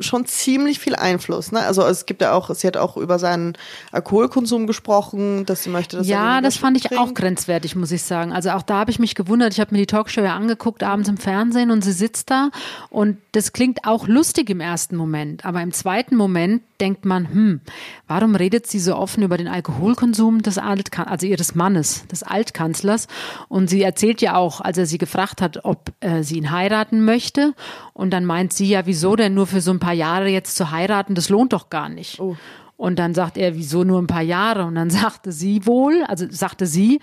schon 0.00 0.26
ziemlich 0.26 0.78
viel 0.78 0.94
Einfluss. 0.94 1.52
Ne? 1.52 1.60
Also 1.60 1.82
es 1.82 2.06
gibt 2.06 2.22
ja 2.22 2.32
auch, 2.32 2.54
sie 2.54 2.66
hat 2.66 2.76
auch 2.76 2.96
über 2.96 3.18
seinen 3.18 3.56
Alkoholkonsum 3.92 4.66
gesprochen, 4.66 5.46
dass 5.46 5.62
sie 5.62 5.70
möchte, 5.70 5.98
dass 5.98 6.06
ja, 6.06 6.36
er 6.36 6.42
das 6.42 6.56
fand 6.56 6.76
ich 6.76 6.84
trinkt. 6.84 7.02
auch 7.02 7.14
grenzwertig, 7.14 7.76
muss 7.76 7.92
ich 7.92 8.02
sagen. 8.02 8.32
Also 8.32 8.50
auch 8.50 8.62
da 8.62 8.78
habe 8.78 8.90
ich 8.90 8.98
mich 8.98 9.14
gewundert. 9.14 9.52
Ich 9.52 9.60
habe 9.60 9.74
mir 9.74 9.78
die 9.78 9.86
Talkshow 9.86 10.20
ja 10.20 10.34
angeguckt 10.34 10.82
abends 10.82 11.08
im 11.08 11.16
Fernsehen 11.16 11.70
und 11.70 11.82
sie 11.82 11.92
sitzt 11.92 12.30
da 12.30 12.50
und 12.90 13.18
das 13.32 13.52
klingt 13.52 13.84
auch 13.84 14.06
lustig 14.06 14.50
im 14.50 14.60
ersten 14.60 14.96
Moment, 14.96 15.44
aber 15.44 15.62
im 15.62 15.72
zweiten 15.72 16.16
Moment 16.16 16.62
denkt 16.80 17.04
man, 17.04 17.28
hm, 17.28 17.60
warum 18.06 18.34
redet 18.34 18.66
sie 18.66 18.78
so 18.78 18.96
offen 18.96 19.22
über 19.22 19.36
den 19.36 19.48
Alkoholkonsum 19.48 20.42
des 20.42 20.58
Altkan 20.58 21.06
also 21.06 21.26
ihres 21.26 21.54
Mannes, 21.54 22.06
des 22.08 22.22
Altkanzlers? 22.22 23.06
Und 23.48 23.68
sie 23.68 23.82
erzählt 23.82 24.20
ja 24.20 24.36
auch, 24.36 24.60
als 24.60 24.78
er 24.78 24.86
sie 24.86 24.98
gefragt 24.98 25.40
hat, 25.40 25.64
ob 25.64 25.92
äh, 26.00 26.22
sie 26.22 26.38
ihn 26.38 26.50
heiraten 26.50 27.04
möchte. 27.04 27.54
Und 27.92 28.10
dann 28.10 28.24
meint 28.24 28.52
sie 28.52 28.68
ja, 28.68 28.86
wieso 28.86 29.16
denn 29.16 29.34
nur 29.34 29.46
für 29.46 29.60
so 29.60 29.70
ein 29.70 29.80
paar 29.80 29.94
Jahre 29.94 30.28
jetzt 30.28 30.56
zu 30.56 30.70
heiraten? 30.70 31.14
Das 31.14 31.28
lohnt 31.28 31.52
doch 31.52 31.70
gar 31.70 31.88
nicht. 31.88 32.20
Oh. 32.20 32.36
Und 32.76 32.98
dann 32.98 33.14
sagt 33.14 33.38
er, 33.38 33.54
wieso 33.54 33.84
nur 33.84 34.00
ein 34.00 34.06
paar 34.06 34.22
Jahre? 34.22 34.64
Und 34.64 34.74
dann 34.74 34.90
sagte 34.90 35.32
sie 35.32 35.66
wohl, 35.66 36.04
also 36.04 36.26
sagte 36.30 36.66
sie, 36.66 37.00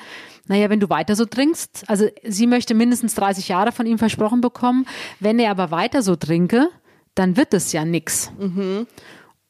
naja, 0.47 0.69
wenn 0.69 0.79
du 0.79 0.89
weiter 0.89 1.15
so 1.15 1.25
trinkst, 1.25 1.85
also 1.87 2.07
sie 2.23 2.47
möchte 2.47 2.73
mindestens 2.73 3.15
30 3.15 3.47
Jahre 3.47 3.71
von 3.71 3.85
ihm 3.85 3.97
versprochen 3.97 4.41
bekommen. 4.41 4.85
Wenn 5.19 5.39
er 5.39 5.51
aber 5.51 5.71
weiter 5.71 6.01
so 6.01 6.15
trinke, 6.15 6.69
dann 7.15 7.37
wird 7.37 7.53
es 7.53 7.71
ja 7.71 7.85
nix. 7.85 8.31
Mhm. 8.37 8.87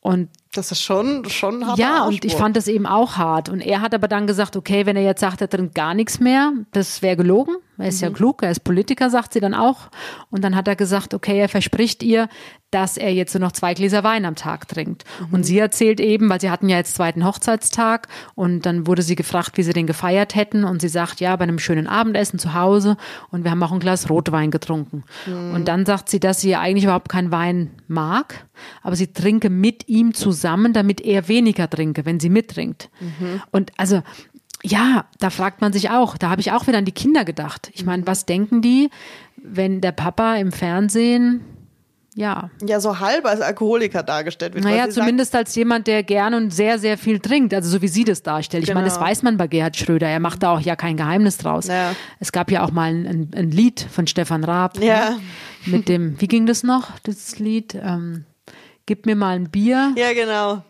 Und 0.03 0.27
das 0.53 0.69
ist 0.69 0.81
schon, 0.81 1.23
schon 1.29 1.65
hart. 1.65 1.79
Ja, 1.79 2.03
und 2.03 2.25
ich 2.25 2.35
fand 2.35 2.57
das 2.57 2.67
eben 2.67 2.85
auch 2.85 3.15
hart. 3.15 3.47
Und 3.47 3.61
er 3.61 3.79
hat 3.79 3.93
aber 3.93 4.09
dann 4.09 4.27
gesagt, 4.27 4.57
okay, 4.57 4.85
wenn 4.85 4.97
er 4.97 5.03
jetzt 5.03 5.21
sagt, 5.21 5.39
er 5.39 5.49
trinkt 5.49 5.75
gar 5.75 5.93
nichts 5.93 6.19
mehr, 6.19 6.51
das 6.73 7.01
wäre 7.01 7.15
gelogen. 7.15 7.55
Er 7.77 7.87
ist 7.87 8.01
mhm. 8.01 8.09
ja 8.09 8.13
klug, 8.13 8.43
er 8.43 8.51
ist 8.51 8.63
Politiker, 8.63 9.09
sagt 9.09 9.33
sie 9.33 9.39
dann 9.39 9.53
auch. 9.53 9.89
Und 10.29 10.43
dann 10.43 10.55
hat 10.55 10.67
er 10.67 10.75
gesagt, 10.75 11.13
okay, 11.13 11.39
er 11.39 11.49
verspricht 11.49 12.03
ihr, 12.03 12.29
dass 12.73 12.97
er 12.97 13.13
jetzt 13.13 13.33
nur 13.33 13.41
noch 13.41 13.51
zwei 13.51 13.73
Gläser 13.73 14.03
Wein 14.03 14.25
am 14.25 14.35
Tag 14.35 14.67
trinkt. 14.67 15.03
Mhm. 15.19 15.33
Und 15.33 15.43
sie 15.43 15.59
erzählt 15.59 15.99
eben, 15.99 16.29
weil 16.29 16.41
sie 16.41 16.49
hatten 16.49 16.69
ja 16.69 16.77
jetzt 16.77 16.95
zweiten 16.95 17.25
Hochzeitstag 17.25 18.07
und 18.35 18.65
dann 18.65 18.87
wurde 18.87 19.03
sie 19.03 19.15
gefragt, 19.15 19.57
wie 19.57 19.63
sie 19.63 19.73
den 19.73 19.87
gefeiert 19.87 20.35
hätten. 20.35 20.63
Und 20.63 20.81
sie 20.81 20.87
sagt, 20.87 21.19
ja, 21.19 21.35
bei 21.35 21.43
einem 21.43 21.59
schönen 21.59 21.87
Abendessen 21.87 22.39
zu 22.39 22.53
Hause 22.53 22.97
und 23.29 23.43
wir 23.43 23.51
haben 23.51 23.61
auch 23.61 23.71
ein 23.71 23.79
Glas 23.79 24.09
Rotwein 24.09 24.49
getrunken. 24.49 25.03
Mhm. 25.25 25.53
Und 25.53 25.67
dann 25.67 25.85
sagt 25.85 26.09
sie, 26.09 26.19
dass 26.19 26.41
sie 26.41 26.49
ja 26.49 26.61
eigentlich 26.61 26.85
überhaupt 26.85 27.09
keinen 27.09 27.31
Wein 27.31 27.71
mag, 27.87 28.47
aber 28.81 28.95
sie 28.95 29.13
trinke 29.13 29.49
mit 29.49 29.87
ihm 29.87 30.13
zusammen, 30.13 30.73
damit 30.73 31.01
er 31.01 31.27
weniger 31.27 31.69
trinke, 31.69 32.05
wenn 32.05 32.19
sie 32.19 32.29
mittrinkt. 32.29 32.89
Mhm. 32.99 33.41
Und 33.51 33.71
also 33.77 34.01
ja, 34.63 35.05
da 35.19 35.29
fragt 35.29 35.61
man 35.61 35.73
sich 35.73 35.89
auch, 35.89 36.17
da 36.17 36.29
habe 36.29 36.41
ich 36.41 36.51
auch 36.51 36.67
wieder 36.67 36.77
an 36.77 36.85
die 36.85 36.93
Kinder 36.93 37.25
gedacht. 37.25 37.69
Ich 37.73 37.85
meine, 37.85 38.07
was 38.07 38.25
denken 38.25 38.61
die, 38.61 38.89
wenn 39.35 39.81
der 39.81 39.91
Papa 39.91 40.35
im 40.35 40.51
Fernsehen 40.51 41.41
ja. 42.15 42.51
Ja, 42.63 42.79
so 42.79 42.99
halb 42.99 43.25
als 43.25 43.41
Alkoholiker 43.41 44.03
dargestellt 44.03 44.53
wird. 44.53 44.63
Naja, 44.63 44.87
zumindest 44.87 45.31
sagt, 45.31 45.47
als 45.47 45.55
jemand, 45.55 45.87
der 45.87 46.03
gern 46.03 46.35
und 46.35 46.53
sehr, 46.53 46.77
sehr 46.77 46.97
viel 46.99 47.19
trinkt, 47.19 47.55
also 47.55 47.67
so 47.69 47.81
wie 47.81 47.87
sie 47.87 48.03
das 48.03 48.21
darstellt. 48.21 48.63
Ich 48.63 48.67
genau. 48.67 48.81
meine, 48.81 48.87
das 48.87 48.97
genau. 48.97 49.09
weiß 49.09 49.23
man 49.23 49.37
bei 49.37 49.47
Gerhard 49.47 49.75
Schröder. 49.75 50.07
Er 50.07 50.19
macht 50.19 50.43
da 50.43 50.53
auch 50.53 50.59
ja 50.59 50.75
kein 50.75 50.95
Geheimnis 50.95 51.37
draus. 51.37 51.65
Ja. 51.65 51.95
Es 52.19 52.31
gab 52.31 52.51
ja 52.51 52.63
auch 52.63 52.71
mal 52.71 52.91
ein, 52.91 53.31
ein, 53.35 53.49
Lied 53.49 53.81
von 53.91 54.05
Stefan 54.05 54.43
Raab. 54.43 54.79
Ja. 54.79 55.11
Ne? 55.11 55.19
Mit 55.65 55.89
dem, 55.89 56.21
wie 56.21 56.27
ging 56.27 56.45
das 56.45 56.61
noch, 56.61 56.91
das 57.01 57.39
Lied? 57.39 57.75
Ähm, 57.75 58.25
Gib 58.85 59.07
mir 59.07 59.15
mal 59.15 59.35
ein 59.35 59.49
Bier. 59.49 59.93
Ja, 59.97 60.13
genau 60.13 60.61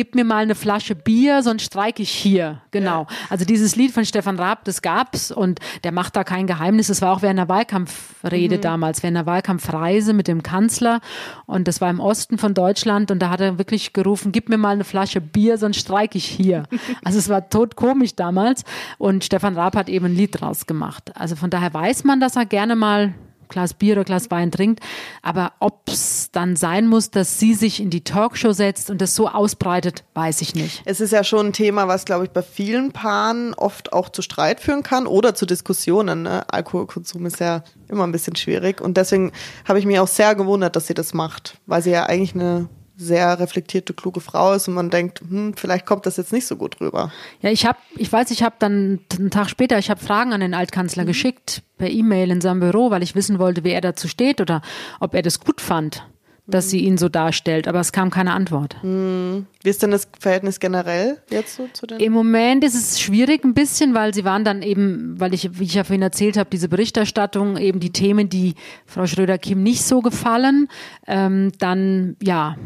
gib 0.00 0.14
mir 0.14 0.24
mal 0.24 0.38
eine 0.38 0.54
Flasche 0.54 0.94
Bier, 0.94 1.42
sonst 1.42 1.64
streike 1.64 2.02
ich 2.02 2.10
hier. 2.10 2.62
Genau. 2.70 3.02
Ja. 3.02 3.16
Also 3.28 3.44
dieses 3.44 3.76
Lied 3.76 3.92
von 3.92 4.06
Stefan 4.06 4.38
Raab, 4.38 4.64
das 4.64 4.80
gab's 4.80 5.30
und 5.30 5.60
der 5.84 5.92
macht 5.92 6.16
da 6.16 6.24
kein 6.24 6.46
Geheimnis. 6.46 6.86
Das 6.86 7.02
war 7.02 7.12
auch 7.12 7.20
während 7.20 7.38
der 7.38 7.50
Wahlkampfrede 7.50 8.56
mhm. 8.56 8.60
damals, 8.62 9.02
während 9.02 9.18
der 9.18 9.26
Wahlkampfreise 9.26 10.14
mit 10.14 10.26
dem 10.26 10.42
Kanzler 10.42 11.00
und 11.44 11.68
das 11.68 11.82
war 11.82 11.90
im 11.90 12.00
Osten 12.00 12.38
von 12.38 12.54
Deutschland 12.54 13.10
und 13.10 13.18
da 13.18 13.28
hat 13.28 13.42
er 13.42 13.58
wirklich 13.58 13.92
gerufen, 13.92 14.32
gib 14.32 14.48
mir 14.48 14.56
mal 14.56 14.70
eine 14.70 14.84
Flasche 14.84 15.20
Bier, 15.20 15.58
sonst 15.58 15.80
streike 15.80 16.16
ich 16.16 16.24
hier. 16.24 16.62
also 17.04 17.18
es 17.18 17.28
war 17.28 17.50
tot 17.50 17.76
komisch 17.76 18.14
damals 18.14 18.64
und 18.96 19.22
Stefan 19.22 19.54
Raab 19.54 19.76
hat 19.76 19.90
eben 19.90 20.06
ein 20.06 20.16
Lied 20.16 20.40
draus 20.40 20.64
gemacht. 20.64 21.12
Also 21.14 21.36
von 21.36 21.50
daher 21.50 21.74
weiß 21.74 22.04
man, 22.04 22.20
dass 22.20 22.36
er 22.36 22.46
gerne 22.46 22.74
mal 22.74 23.12
Glas 23.50 23.74
Bier 23.74 23.94
oder 23.94 24.04
Glas 24.04 24.30
Wein 24.30 24.50
trinkt. 24.50 24.80
Aber 25.22 25.52
ob 25.60 25.82
es 25.88 26.30
dann 26.32 26.56
sein 26.56 26.86
muss, 26.86 27.10
dass 27.10 27.38
sie 27.38 27.54
sich 27.54 27.80
in 27.80 27.90
die 27.90 28.02
Talkshow 28.02 28.52
setzt 28.52 28.90
und 28.90 29.00
das 29.02 29.14
so 29.14 29.28
ausbreitet, 29.28 30.04
weiß 30.14 30.40
ich 30.40 30.54
nicht. 30.54 30.82
Es 30.86 31.00
ist 31.00 31.12
ja 31.12 31.24
schon 31.24 31.48
ein 31.48 31.52
Thema, 31.52 31.88
was, 31.88 32.04
glaube 32.04 32.24
ich, 32.24 32.30
bei 32.30 32.42
vielen 32.42 32.92
Paaren 32.92 33.52
oft 33.54 33.92
auch 33.92 34.08
zu 34.08 34.22
Streit 34.22 34.60
führen 34.60 34.82
kann 34.82 35.06
oder 35.06 35.34
zu 35.34 35.44
Diskussionen. 35.44 36.22
Ne? 36.22 36.50
Alkoholkonsum 36.50 37.26
ist 37.26 37.40
ja 37.40 37.62
immer 37.88 38.04
ein 38.04 38.12
bisschen 38.12 38.36
schwierig. 38.36 38.80
Und 38.80 38.96
deswegen 38.96 39.32
habe 39.66 39.78
ich 39.78 39.86
mich 39.86 39.98
auch 39.98 40.08
sehr 40.08 40.34
gewundert, 40.34 40.76
dass 40.76 40.86
sie 40.86 40.94
das 40.94 41.12
macht, 41.12 41.58
weil 41.66 41.82
sie 41.82 41.90
ja 41.90 42.06
eigentlich 42.06 42.34
eine 42.34 42.68
sehr 43.00 43.40
reflektierte, 43.40 43.94
kluge 43.94 44.20
Frau 44.20 44.52
ist 44.52 44.68
und 44.68 44.74
man 44.74 44.90
denkt, 44.90 45.20
hm, 45.20 45.54
vielleicht 45.56 45.86
kommt 45.86 46.06
das 46.06 46.16
jetzt 46.16 46.32
nicht 46.32 46.46
so 46.46 46.56
gut 46.56 46.80
rüber. 46.80 47.12
Ja, 47.40 47.50
ich 47.50 47.66
habe, 47.66 47.78
ich 47.96 48.12
weiß, 48.12 48.30
ich 48.30 48.42
habe 48.42 48.56
dann 48.58 49.00
einen 49.18 49.30
Tag 49.30 49.48
später, 49.48 49.78
ich 49.78 49.90
habe 49.90 50.00
Fragen 50.00 50.32
an 50.32 50.40
den 50.40 50.54
Altkanzler 50.54 51.04
mhm. 51.04 51.08
geschickt 51.08 51.62
per 51.78 51.88
E-Mail 51.88 52.30
in 52.30 52.40
seinem 52.40 52.60
Büro, 52.60 52.90
weil 52.90 53.02
ich 53.02 53.14
wissen 53.14 53.38
wollte, 53.38 53.64
wie 53.64 53.70
er 53.70 53.80
dazu 53.80 54.06
steht 54.06 54.40
oder 54.40 54.60
ob 55.00 55.14
er 55.14 55.22
das 55.22 55.40
gut 55.40 55.60
fand 55.60 56.04
dass 56.50 56.70
sie 56.70 56.80
ihn 56.80 56.98
so 56.98 57.08
darstellt, 57.08 57.68
aber 57.68 57.80
es 57.80 57.92
kam 57.92 58.10
keine 58.10 58.32
Antwort. 58.32 58.76
Hm. 58.82 59.46
Wie 59.62 59.70
ist 59.70 59.82
denn 59.82 59.90
das 59.90 60.08
Verhältnis 60.18 60.60
generell 60.60 61.18
jetzt 61.30 61.56
so 61.56 61.68
zu 61.72 61.86
den? 61.86 62.00
Im 62.00 62.12
Moment 62.12 62.64
ist 62.64 62.74
es 62.74 63.00
schwierig 63.00 63.44
ein 63.44 63.54
bisschen, 63.54 63.94
weil 63.94 64.14
sie 64.14 64.24
waren 64.24 64.44
dann 64.44 64.62
eben, 64.62 65.18
weil 65.18 65.34
ich, 65.34 65.58
wie 65.58 65.64
ich 65.64 65.74
ja 65.74 65.84
vorhin 65.84 66.02
erzählt 66.02 66.36
habe, 66.36 66.50
diese 66.50 66.68
Berichterstattung, 66.68 67.56
eben 67.56 67.80
die 67.80 67.92
Themen, 67.92 68.28
die 68.28 68.54
Frau 68.86 69.06
Schröder-Kim 69.06 69.62
nicht 69.62 69.82
so 69.84 70.00
gefallen, 70.00 70.68
ähm, 71.06 71.52
dann 71.58 72.16
ja, 72.22 72.56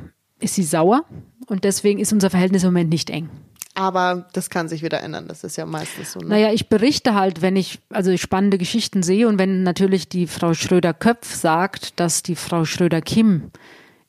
ist 0.40 0.54
sie 0.54 0.62
sauer 0.62 1.04
und 1.46 1.64
deswegen 1.64 2.00
ist 2.00 2.12
unser 2.12 2.30
Verhältnis 2.30 2.62
im 2.62 2.68
Moment 2.68 2.90
nicht 2.90 3.10
eng. 3.10 3.28
Aber 3.74 4.28
das 4.32 4.50
kann 4.50 4.68
sich 4.68 4.82
wieder 4.82 5.02
ändern. 5.02 5.26
Das 5.26 5.42
ist 5.42 5.56
ja 5.56 5.66
meistens 5.66 6.12
so. 6.12 6.20
Ne? 6.20 6.28
Naja, 6.28 6.52
ich 6.52 6.68
berichte 6.68 7.14
halt, 7.14 7.42
wenn 7.42 7.56
ich 7.56 7.80
also 7.90 8.16
spannende 8.16 8.56
Geschichten 8.56 9.02
sehe 9.02 9.26
und 9.26 9.38
wenn 9.38 9.64
natürlich 9.64 10.08
die 10.08 10.28
Frau 10.28 10.54
Schröder-Köpf 10.54 11.34
sagt, 11.34 11.98
dass 11.98 12.22
die 12.22 12.36
Frau 12.36 12.64
Schröder-Kim 12.64 13.50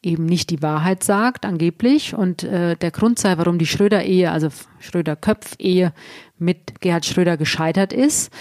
eben 0.04 0.26
nicht 0.28 0.52
die 0.52 0.62
Wahrheit 0.62 1.04
sagt, 1.04 1.46
angeblich. 1.46 2.14
Und 2.14 2.44
äh, 2.44 2.76
der 2.76 2.92
Grund 2.92 3.18
sei, 3.18 3.40
warum 3.40 3.58
die 3.58 3.66
Schröder-Ehe, 3.66 4.32
also 4.32 4.50
Schröder-Köpf-Ehe 4.80 5.94
mit 6.38 6.80
Gerhard 6.80 7.08
Schröder 7.08 7.38
gescheitert 7.38 7.92
ist, 7.92 8.32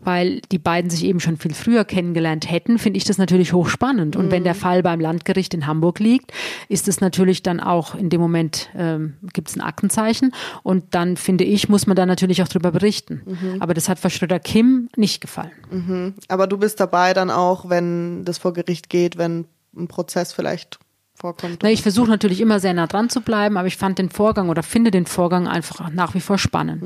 weil 0.00 0.40
die 0.52 0.58
beiden 0.58 0.90
sich 0.90 1.04
eben 1.04 1.20
schon 1.20 1.36
viel 1.36 1.54
früher 1.54 1.84
kennengelernt 1.84 2.50
hätten, 2.50 2.78
finde 2.78 2.98
ich 2.98 3.04
das 3.04 3.18
natürlich 3.18 3.52
hochspannend. 3.52 4.16
Und 4.16 4.26
mhm. 4.26 4.30
wenn 4.30 4.44
der 4.44 4.54
mhm. 4.54 4.58
Fall 4.58 4.82
beim 4.82 5.00
Landgericht 5.00 5.54
in 5.54 5.66
Hamburg 5.66 5.98
liegt, 5.98 6.32
ist 6.68 6.88
es 6.88 7.00
natürlich 7.00 7.42
dann 7.42 7.60
auch 7.60 7.94
in 7.94 8.10
dem 8.10 8.20
Moment, 8.20 8.70
ähm, 8.76 9.14
gibt 9.32 9.48
es 9.48 9.56
ein 9.56 9.60
Aktenzeichen. 9.60 10.32
Und 10.62 10.94
dann 10.94 11.16
finde 11.16 11.44
ich, 11.44 11.68
muss 11.68 11.86
man 11.86 11.96
da 11.96 12.06
natürlich 12.06 12.42
auch 12.42 12.48
drüber 12.48 12.70
berichten. 12.70 13.22
Mhm. 13.24 13.56
Aber 13.60 13.74
das 13.74 13.88
hat 13.88 13.98
Frau 13.98 14.08
Schröder-Kim 14.08 14.88
nicht 14.96 15.20
gefallen. 15.20 15.52
Mhm. 15.70 16.14
Aber 16.28 16.46
du 16.46 16.58
bist 16.58 16.80
dabei 16.80 17.14
dann 17.14 17.30
auch, 17.30 17.68
wenn 17.68 18.24
das 18.24 18.38
vor 18.38 18.52
Gericht 18.52 18.88
geht, 18.88 19.18
wenn 19.18 19.46
ein 19.76 19.88
Prozess 19.88 20.32
vielleicht 20.32 20.78
vorkommt. 21.14 21.60
Na, 21.62 21.70
ich 21.70 21.82
versuche 21.82 22.08
natürlich 22.08 22.40
immer 22.40 22.60
sehr 22.60 22.74
nah 22.74 22.86
dran 22.86 23.10
zu 23.10 23.20
bleiben, 23.20 23.56
aber 23.56 23.66
ich 23.66 23.76
fand 23.76 23.98
den 23.98 24.10
Vorgang 24.10 24.48
oder 24.48 24.62
finde 24.62 24.90
den 24.90 25.06
Vorgang 25.06 25.48
einfach 25.48 25.90
nach 25.90 26.14
wie 26.14 26.20
vor 26.20 26.38
spannend. 26.38 26.82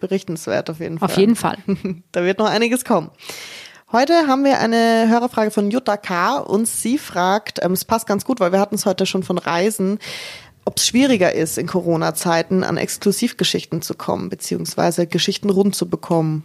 Berichtenswert 0.00 0.70
auf 0.70 0.80
jeden 0.80 0.98
Fall. 0.98 1.08
Auf 1.08 1.16
jeden 1.16 1.36
Fall. 1.36 1.58
da 2.12 2.24
wird 2.24 2.38
noch 2.38 2.50
einiges 2.50 2.84
kommen. 2.84 3.10
Heute 3.92 4.28
haben 4.28 4.44
wir 4.44 4.60
eine 4.60 5.08
Hörerfrage 5.08 5.50
von 5.50 5.70
Jutta 5.70 5.96
K. 5.96 6.38
und 6.38 6.66
sie 6.68 6.96
fragt, 6.96 7.58
ähm, 7.62 7.72
es 7.72 7.84
passt 7.84 8.06
ganz 8.06 8.24
gut, 8.24 8.38
weil 8.38 8.52
wir 8.52 8.60
hatten 8.60 8.76
es 8.76 8.86
heute 8.86 9.04
schon 9.04 9.24
von 9.24 9.36
Reisen, 9.36 9.98
ob 10.64 10.76
es 10.76 10.86
schwieriger 10.86 11.32
ist, 11.32 11.58
in 11.58 11.66
Corona-Zeiten 11.66 12.62
an 12.62 12.76
Exklusivgeschichten 12.76 13.82
zu 13.82 13.94
kommen, 13.94 14.28
beziehungsweise 14.28 15.06
Geschichten 15.06 15.50
rund 15.50 15.74
zu 15.74 15.88
bekommen. 15.88 16.44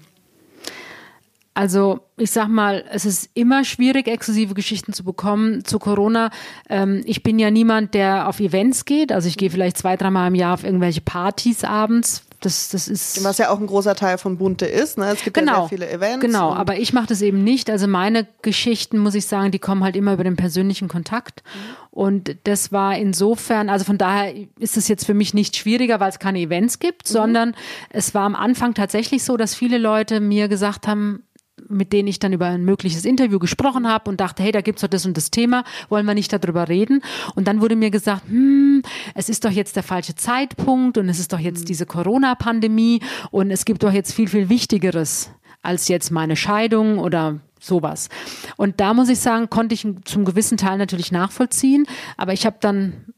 Also 1.53 2.01
ich 2.17 2.31
sag 2.31 2.49
mal, 2.49 2.83
es 2.91 3.05
ist 3.05 3.29
immer 3.33 3.63
schwierig, 3.63 4.07
exklusive 4.07 4.53
Geschichten 4.55 4.91
zu 4.91 5.05
bekommen 5.05 5.63
zu 5.63 5.79
Corona. 5.79 6.29
Ähm, 6.69 7.01
ich 7.05 7.23
bin 7.23 7.39
ja 7.39 7.49
niemand, 7.49 7.93
der 7.93 8.27
auf 8.27 8.41
Events 8.41 8.83
geht. 8.83 9.13
Also 9.13 9.29
ich 9.29 9.37
gehe 9.37 9.49
vielleicht 9.49 9.77
zwei, 9.77 9.95
dreimal 9.95 10.27
im 10.27 10.35
Jahr 10.35 10.55
auf 10.55 10.65
irgendwelche 10.65 10.99
Partys 10.99 11.63
abends, 11.63 12.23
das, 12.45 12.69
das 12.69 12.87
ist 12.87 13.23
Was 13.23 13.39
ja 13.39 13.49
auch 13.49 13.59
ein 13.59 13.67
großer 13.67 13.95
Teil 13.95 14.17
von 14.17 14.37
Bunte 14.37 14.65
ist. 14.65 14.97
Ne? 14.97 15.11
Es 15.11 15.23
gibt 15.23 15.35
genau, 15.35 15.51
ja 15.51 15.59
sehr 15.61 15.69
viele 15.69 15.89
Events. 15.89 16.25
Genau, 16.25 16.53
aber 16.53 16.77
ich 16.77 16.93
mache 16.93 17.07
das 17.07 17.21
eben 17.21 17.43
nicht. 17.43 17.69
Also 17.69 17.87
meine 17.87 18.27
Geschichten, 18.41 18.99
muss 18.99 19.15
ich 19.15 19.25
sagen, 19.25 19.51
die 19.51 19.59
kommen 19.59 19.83
halt 19.83 19.95
immer 19.95 20.13
über 20.13 20.23
den 20.23 20.35
persönlichen 20.35 20.87
Kontakt. 20.87 21.43
Mhm. 21.43 21.59
Und 21.91 22.37
das 22.43 22.71
war 22.71 22.97
insofern, 22.97 23.69
also 23.69 23.85
von 23.85 23.97
daher 23.97 24.33
ist 24.59 24.77
es 24.77 24.87
jetzt 24.87 25.05
für 25.05 25.13
mich 25.13 25.33
nicht 25.33 25.55
schwieriger, 25.55 25.99
weil 25.99 26.09
es 26.09 26.19
keine 26.19 26.39
Events 26.39 26.79
gibt, 26.79 27.09
mhm. 27.09 27.13
sondern 27.13 27.55
es 27.89 28.13
war 28.13 28.23
am 28.23 28.35
Anfang 28.35 28.73
tatsächlich 28.73 29.23
so, 29.23 29.37
dass 29.37 29.55
viele 29.55 29.77
Leute 29.77 30.19
mir 30.19 30.47
gesagt 30.47 30.87
haben, 30.87 31.23
mit 31.67 31.93
denen 31.93 32.07
ich 32.07 32.19
dann 32.19 32.33
über 32.33 32.47
ein 32.47 32.65
mögliches 32.65 33.05
Interview 33.05 33.39
gesprochen 33.39 33.87
habe 33.87 34.09
und 34.09 34.19
dachte, 34.19 34.43
hey, 34.43 34.51
da 34.51 34.61
gibt's 34.61 34.81
doch 34.81 34.87
das 34.87 35.05
und 35.05 35.15
das 35.17 35.31
Thema, 35.31 35.63
wollen 35.89 36.05
wir 36.05 36.13
nicht 36.13 36.31
darüber 36.31 36.67
reden? 36.67 37.01
Und 37.35 37.47
dann 37.47 37.61
wurde 37.61 37.75
mir 37.75 37.91
gesagt, 37.91 38.27
hm, 38.27 38.83
es 39.13 39.29
ist 39.29 39.45
doch 39.45 39.51
jetzt 39.51 39.75
der 39.75 39.83
falsche 39.83 40.15
Zeitpunkt 40.15 40.97
und 40.97 41.09
es 41.09 41.19
ist 41.19 41.33
doch 41.33 41.39
jetzt 41.39 41.61
mhm. 41.61 41.65
diese 41.65 41.85
Corona-Pandemie 41.85 43.01
und 43.31 43.51
es 43.51 43.65
gibt 43.65 43.83
doch 43.83 43.93
jetzt 43.93 44.13
viel, 44.13 44.27
viel 44.27 44.49
Wichtigeres 44.49 45.31
als 45.61 45.87
jetzt 45.87 46.11
meine 46.11 46.35
Scheidung 46.35 46.99
oder 46.99 47.39
sowas. 47.59 48.09
Und 48.57 48.79
da 48.79 48.93
muss 48.93 49.09
ich 49.09 49.19
sagen, 49.19 49.49
konnte 49.49 49.73
ich 49.73 49.87
zum 50.05 50.25
gewissen 50.25 50.57
Teil 50.57 50.77
natürlich 50.77 51.11
nachvollziehen, 51.11 51.87
aber 52.17 52.33
ich 52.33 52.45
habe 52.45 52.57
dann 52.59 53.13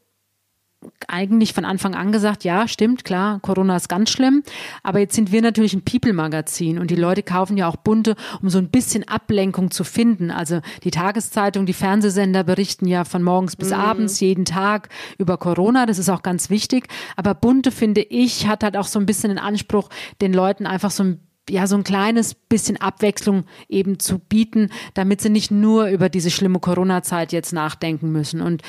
eigentlich 1.07 1.53
von 1.53 1.65
Anfang 1.65 1.95
an 1.95 2.11
gesagt, 2.11 2.43
ja, 2.43 2.67
stimmt, 2.67 3.03
klar, 3.03 3.39
Corona 3.41 3.75
ist 3.75 3.89
ganz 3.89 4.09
schlimm, 4.09 4.43
aber 4.83 4.99
jetzt 4.99 5.15
sind 5.15 5.31
wir 5.31 5.41
natürlich 5.41 5.73
ein 5.73 5.83
People-Magazin 5.83 6.79
und 6.79 6.91
die 6.91 6.95
Leute 6.95 7.23
kaufen 7.23 7.57
ja 7.57 7.67
auch 7.67 7.77
bunte, 7.77 8.15
um 8.41 8.49
so 8.49 8.57
ein 8.57 8.69
bisschen 8.69 9.07
Ablenkung 9.07 9.71
zu 9.71 9.83
finden. 9.83 10.31
Also 10.31 10.61
die 10.83 10.91
Tageszeitung, 10.91 11.65
die 11.65 11.73
Fernsehsender 11.73 12.43
berichten 12.43 12.87
ja 12.87 13.03
von 13.03 13.23
morgens 13.23 13.55
bis 13.55 13.69
mhm. 13.69 13.75
abends 13.75 14.19
jeden 14.19 14.45
Tag 14.45 14.89
über 15.17 15.37
Corona, 15.37 15.85
das 15.85 15.99
ist 15.99 16.09
auch 16.09 16.23
ganz 16.23 16.49
wichtig, 16.49 16.87
aber 17.15 17.33
bunte, 17.33 17.71
finde 17.71 18.01
ich, 18.01 18.47
hat 18.47 18.63
halt 18.63 18.77
auch 18.77 18.87
so 18.87 18.99
ein 18.99 19.05
bisschen 19.05 19.29
den 19.29 19.39
Anspruch, 19.39 19.89
den 20.21 20.33
Leuten 20.33 20.65
einfach 20.65 20.91
so 20.91 21.03
ein 21.03 21.19
ja, 21.49 21.67
so 21.67 21.75
ein 21.75 21.83
kleines 21.83 22.33
bisschen 22.33 22.77
Abwechslung 22.77 23.45
eben 23.69 23.99
zu 23.99 24.19
bieten, 24.19 24.69
damit 24.93 25.21
sie 25.21 25.29
nicht 25.29 25.51
nur 25.51 25.87
über 25.87 26.09
diese 26.09 26.29
schlimme 26.29 26.59
Corona-Zeit 26.59 27.31
jetzt 27.31 27.53
nachdenken 27.53 28.11
müssen. 28.11 28.41
Und 28.41 28.63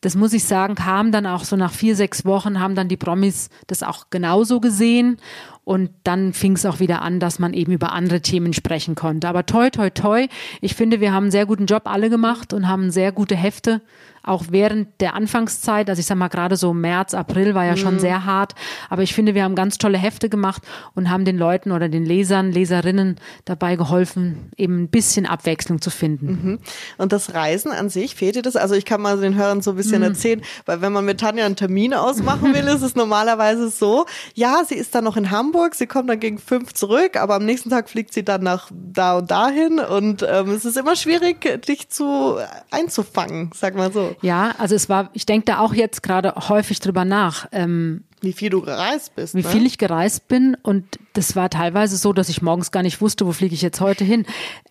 das 0.00 0.14
muss 0.14 0.32
ich 0.32 0.44
sagen, 0.44 0.74
kam 0.74 1.10
dann 1.10 1.26
auch 1.26 1.44
so 1.44 1.56
nach 1.56 1.72
vier, 1.72 1.96
sechs 1.96 2.24
Wochen, 2.24 2.60
haben 2.60 2.74
dann 2.74 2.88
die 2.88 2.96
Promis 2.96 3.48
das 3.66 3.82
auch 3.82 4.06
genauso 4.10 4.60
gesehen. 4.60 5.18
Und 5.64 5.90
dann 6.04 6.32
fing 6.32 6.52
es 6.52 6.64
auch 6.64 6.78
wieder 6.78 7.02
an, 7.02 7.18
dass 7.18 7.40
man 7.40 7.52
eben 7.52 7.72
über 7.72 7.92
andere 7.92 8.20
Themen 8.20 8.52
sprechen 8.52 8.94
konnte. 8.94 9.26
Aber 9.26 9.46
toi, 9.46 9.68
toi, 9.68 9.90
toi. 9.90 10.28
Ich 10.60 10.74
finde, 10.74 11.00
wir 11.00 11.12
haben 11.12 11.24
einen 11.24 11.30
sehr 11.32 11.46
guten 11.46 11.66
Job 11.66 11.82
alle 11.86 12.08
gemacht 12.08 12.52
und 12.52 12.68
haben 12.68 12.92
sehr 12.92 13.10
gute 13.10 13.34
Hefte 13.34 13.80
auch 14.26 14.46
während 14.50 15.00
der 15.00 15.14
Anfangszeit, 15.14 15.88
also 15.88 16.00
ich 16.00 16.06
sag 16.06 16.18
mal 16.18 16.28
gerade 16.28 16.56
so 16.56 16.74
März, 16.74 17.14
April 17.14 17.54
war 17.54 17.64
ja 17.64 17.72
mhm. 17.72 17.76
schon 17.76 17.98
sehr 18.00 18.24
hart, 18.24 18.54
aber 18.90 19.02
ich 19.02 19.14
finde, 19.14 19.34
wir 19.34 19.44
haben 19.44 19.54
ganz 19.54 19.78
tolle 19.78 19.98
Hefte 19.98 20.28
gemacht 20.28 20.62
und 20.94 21.10
haben 21.10 21.24
den 21.24 21.38
Leuten 21.38 21.70
oder 21.70 21.88
den 21.88 22.04
Lesern, 22.04 22.50
Leserinnen 22.50 23.16
dabei 23.44 23.76
geholfen, 23.76 24.50
eben 24.56 24.82
ein 24.82 24.88
bisschen 24.88 25.26
Abwechslung 25.26 25.80
zu 25.80 25.90
finden. 25.90 26.26
Mhm. 26.26 26.58
Und 26.98 27.12
das 27.12 27.34
Reisen 27.34 27.70
an 27.70 27.88
sich, 27.88 28.16
fehlt 28.16 28.34
dir 28.34 28.42
das? 28.42 28.56
Also 28.56 28.74
ich 28.74 28.84
kann 28.84 29.00
mal 29.00 29.18
den 29.18 29.36
Hörern 29.36 29.62
so 29.62 29.70
ein 29.70 29.76
bisschen 29.76 29.98
mhm. 29.98 30.08
erzählen, 30.08 30.42
weil 30.66 30.80
wenn 30.80 30.92
man 30.92 31.04
mit 31.04 31.20
Tanja 31.20 31.46
einen 31.46 31.56
Termin 31.56 31.94
ausmachen 31.94 32.52
will, 32.52 32.66
ist 32.66 32.82
es 32.82 32.96
normalerweise 32.96 33.68
so, 33.68 34.06
ja, 34.34 34.62
sie 34.66 34.74
ist 34.74 34.94
dann 34.96 35.04
noch 35.04 35.16
in 35.16 35.30
Hamburg, 35.30 35.76
sie 35.76 35.86
kommt 35.86 36.10
dann 36.10 36.18
gegen 36.18 36.38
fünf 36.38 36.74
zurück, 36.74 37.16
aber 37.16 37.36
am 37.36 37.44
nächsten 37.44 37.70
Tag 37.70 37.88
fliegt 37.88 38.12
sie 38.12 38.24
dann 38.24 38.42
nach 38.42 38.70
da 38.72 39.18
und 39.18 39.30
dahin 39.30 39.78
und 39.78 40.26
ähm, 40.28 40.50
es 40.50 40.64
ist 40.64 40.76
immer 40.76 40.96
schwierig, 40.96 41.62
dich 41.62 41.88
zu 41.90 42.38
einzufangen, 42.72 43.50
sag 43.54 43.76
mal 43.76 43.92
so. 43.92 44.15
Ja, 44.22 44.54
also 44.58 44.74
es 44.74 44.88
war, 44.88 45.10
ich 45.12 45.26
denke 45.26 45.46
da 45.46 45.58
auch 45.58 45.74
jetzt 45.74 46.02
gerade 46.02 46.34
häufig 46.48 46.80
drüber 46.80 47.04
nach. 47.04 47.46
Ähm, 47.52 48.04
wie 48.22 48.32
viel 48.32 48.48
du 48.50 48.62
gereist 48.62 49.14
bist. 49.14 49.34
Wie 49.34 49.42
ne? 49.42 49.48
viel 49.48 49.66
ich 49.66 49.76
gereist 49.76 50.26
bin 50.26 50.56
und 50.62 50.84
das 51.12 51.36
war 51.36 51.50
teilweise 51.50 51.96
so, 51.96 52.12
dass 52.12 52.28
ich 52.28 52.40
morgens 52.40 52.70
gar 52.70 52.82
nicht 52.82 53.00
wusste, 53.00 53.26
wo 53.26 53.32
fliege 53.32 53.54
ich 53.54 53.62
jetzt 53.62 53.80
heute 53.80 54.04
hin. 54.04 54.24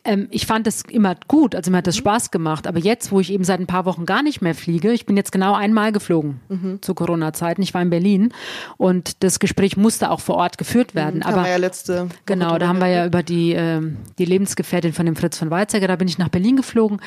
Ähm, 0.03 0.27
ich 0.31 0.47
fand 0.47 0.65
das 0.65 0.81
immer 0.89 1.15
gut, 1.27 1.55
also 1.55 1.69
mir 1.69 1.77
hat 1.77 1.88
das 1.88 1.95
mhm. 1.95 2.01
Spaß 2.01 2.31
gemacht. 2.31 2.65
Aber 2.65 2.79
jetzt, 2.79 3.12
wo 3.12 3.19
ich 3.19 3.31
eben 3.31 3.43
seit 3.43 3.60
ein 3.60 3.67
paar 3.67 3.86
Wochen 3.86 4.05
gar 4.05 4.23
nicht 4.23 4.41
mehr 4.41 4.55
fliege, 4.55 4.91
ich 4.91 5.05
bin 5.05 5.15
jetzt 5.15 5.31
genau 5.31 5.53
einmal 5.53 5.91
geflogen 5.91 6.39
mhm. 6.49 6.81
zu 6.81 6.95
Corona-Zeiten. 6.95 7.62
Ich 7.62 7.73
war 7.73 7.84
in 7.84 7.91
Berlin 7.91 8.34
und 8.77 9.23
das 9.23 9.39
Gespräch 9.39 9.77
musste 9.77 10.10
auch 10.10 10.21
vor 10.21 10.36
Ort 10.36 10.58
geführt 10.58 10.95
mhm, 10.95 10.99
werden. 10.99 11.15
Mhm, 11.17 11.23
aber 11.23 11.47
ja 11.47 11.58
letzte 11.58 12.10
genau, 12.25 12.58
da 12.58 12.67
haben 12.67 12.79
wir 12.79 12.88
ja 12.88 13.05
über 13.05 13.21
die 13.21 13.53
äh, 13.53 13.81
die 14.17 14.25
Lebensgefährtin 14.25 14.93
von 14.93 15.05
dem 15.05 15.15
Fritz 15.15 15.38
von 15.38 15.51
Weizsäcker, 15.51 15.88
da 15.88 15.95
bin 15.95 16.08
ich 16.08 16.17
nach 16.17 16.29
Berlin 16.29 16.55
geflogen 16.55 16.99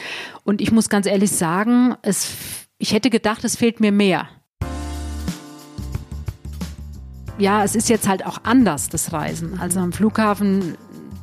und 0.45 0.61
ich 0.61 0.71
muss 0.71 0.89
ganz 0.89 1.07
ehrlich 1.07 1.33
sagen, 1.33 1.97
es 2.03 2.33
ich 2.79 2.93
hätte 2.93 3.11
gedacht, 3.11 3.43
es 3.45 3.57
fehlt 3.57 3.81
mir 3.81 3.91
mehr 3.91 4.29
ja, 7.39 7.65
es 7.65 7.75
ist 7.75 7.89
jetzt 7.89 8.09
halt 8.09 8.27
auch 8.27 8.39
anders, 8.43 8.89
das 8.89 9.13
Reisen. 9.13 9.59
Also 9.61 9.81
am 9.81 9.93
Flughafen, 9.93 10.77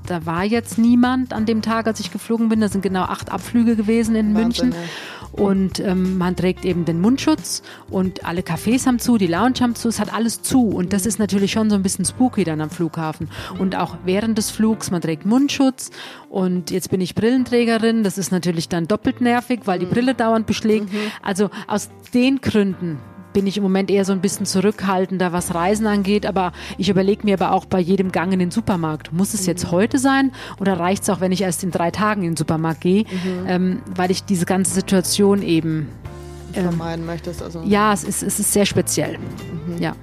da 0.06 0.26
war 0.26 0.44
jetzt 0.44 0.78
niemand 0.78 1.34
an 1.34 1.46
dem 1.46 1.62
Tag, 1.62 1.88
als 1.88 2.00
ich 2.00 2.12
geflogen 2.12 2.50
bin. 2.50 2.62
Da 2.62 2.70
sind 2.70 2.82
genau 2.82 3.04
acht 3.04 3.32
Abflüge 3.32 3.76
gewesen 3.76 4.16
in 4.16 4.34
Wahnsinn, 4.34 4.70
München. 4.70 4.90
Und 5.32 5.82
ähm, 5.82 6.18
man 6.18 6.36
trägt 6.36 6.64
eben 6.64 6.86
den 6.86 7.02
Mundschutz 7.02 7.62
und 7.90 8.26
alle 8.26 8.42
Cafés 8.42 8.86
haben 8.86 9.00
zu, 9.00 9.18
die 9.18 9.28
Lounge 9.28 9.56
haben 9.60 9.76
zu, 9.76 9.90
es 9.90 10.00
hat 10.00 10.14
alles 10.14 10.42
zu. 10.42 10.70
Und 10.70 10.94
das 10.94 11.06
ist 11.06 11.20
natürlich 11.20 11.52
schon 11.52 11.70
so 11.70 11.76
ein 11.76 11.84
bisschen 11.84 12.06
spooky 12.06 12.46
dann 12.46 12.62
am 12.62 12.70
Flughafen. 12.70 13.30
Und 13.60 13.76
auch 13.76 13.98
während 14.06 14.38
des 14.38 14.52
Flugs, 14.52 14.92
man 14.92 15.02
trägt 15.02 15.26
Mundschutz 15.26 15.92
und 16.30 16.72
jetzt 16.72 16.90
bin 16.90 17.02
ich 17.02 17.16
Brillenträgerin. 17.16 18.04
Das 18.04 18.18
ist 18.18 18.32
natürlich 18.32 18.70
dann 18.70 18.88
doppelt 18.88 19.20
nervig, 19.20 19.62
weil 19.66 19.80
die 19.80 19.86
mhm. 19.86 19.92
Brille 19.92 20.16
dauernd 20.16 20.48
beschlägt. 20.48 20.94
Mhm. 20.94 20.98
Also 21.22 21.50
aus 21.68 21.90
den 22.14 22.40
Gründen 22.40 23.00
bin 23.36 23.46
ich 23.48 23.58
im 23.58 23.64
Moment 23.64 23.92
eher 23.92 24.06
so 24.06 24.14
ein 24.14 24.22
bisschen 24.22 24.46
zurückhaltender, 24.46 25.34
was 25.34 25.54
Reisen 25.54 25.86
angeht. 25.88 26.26
Aber 26.26 26.54
ich 26.78 26.88
überlege 26.88 27.26
mir 27.26 27.34
aber 27.34 27.52
auch 27.52 27.66
bei 27.66 27.80
jedem 27.80 28.14
Gang 28.14 28.32
in 28.32 28.40
den 28.40 28.50
Supermarkt, 28.50 29.12
muss 29.12 29.34
es 29.34 29.46
jetzt 29.46 29.66
mhm. 29.66 29.72
heute 29.72 30.00
sein 30.00 30.32
oder 30.60 30.80
reicht 30.80 31.04
es 31.04 31.10
auch, 31.10 31.20
wenn 31.20 31.34
ich 31.34 31.42
erst 31.42 31.62
in 31.64 31.70
drei 31.70 31.92
Tagen 31.92 32.24
in 32.24 32.32
den 32.32 32.38
Supermarkt 32.38 32.80
gehe, 32.82 33.04
mhm. 33.04 33.46
ähm, 33.48 33.82
weil 33.94 34.10
ich 34.10 34.24
diese 34.24 34.46
ganze 34.46 34.74
Situation 34.74 35.42
eben 35.42 35.90
ähm, 36.54 36.70
vermeiden 36.70 37.06
möchtest. 37.06 37.44
Also. 37.44 37.62
Ja, 37.66 37.92
es 37.92 38.06
ist, 38.06 38.24
es 38.24 38.40
ist 38.40 38.54
sehr 38.54 38.66
speziell. 38.66 39.18
Mhm. 39.18 39.82
Ja. 39.82 39.96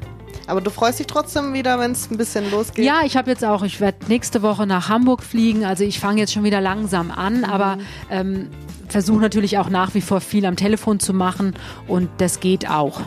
Aber 0.53 0.61
du 0.61 0.69
freust 0.69 0.99
dich 0.99 1.07
trotzdem 1.07 1.55
wieder, 1.55 1.79
wenn 1.79 1.93
es 1.93 2.11
ein 2.11 2.19
bisschen 2.19 2.51
losgeht? 2.51 2.85
Ja, 2.85 3.01
ich 3.07 3.17
habe 3.17 3.31
jetzt 3.31 3.43
auch, 3.43 3.63
ich 3.63 3.81
werde 3.81 3.97
nächste 4.09 4.43
Woche 4.43 4.67
nach 4.67 4.91
Hamburg 4.91 5.23
fliegen. 5.23 5.65
Also 5.65 5.83
ich 5.83 5.99
fange 5.99 6.21
jetzt 6.21 6.35
schon 6.35 6.45
wieder 6.45 6.61
langsam 6.61 7.11
an, 7.11 7.39
mhm. 7.39 7.45
aber 7.45 7.79
ähm, 8.11 8.51
versuche 8.87 9.23
natürlich 9.23 9.57
auch 9.57 9.71
nach 9.71 9.95
wie 9.95 10.03
vor 10.03 10.21
viel 10.21 10.45
am 10.45 10.57
Telefon 10.57 11.01
zu 11.01 11.15
machen 11.15 11.55
und 11.89 12.11
das 12.19 12.41
geht 12.41 12.69
auch. 12.69 13.01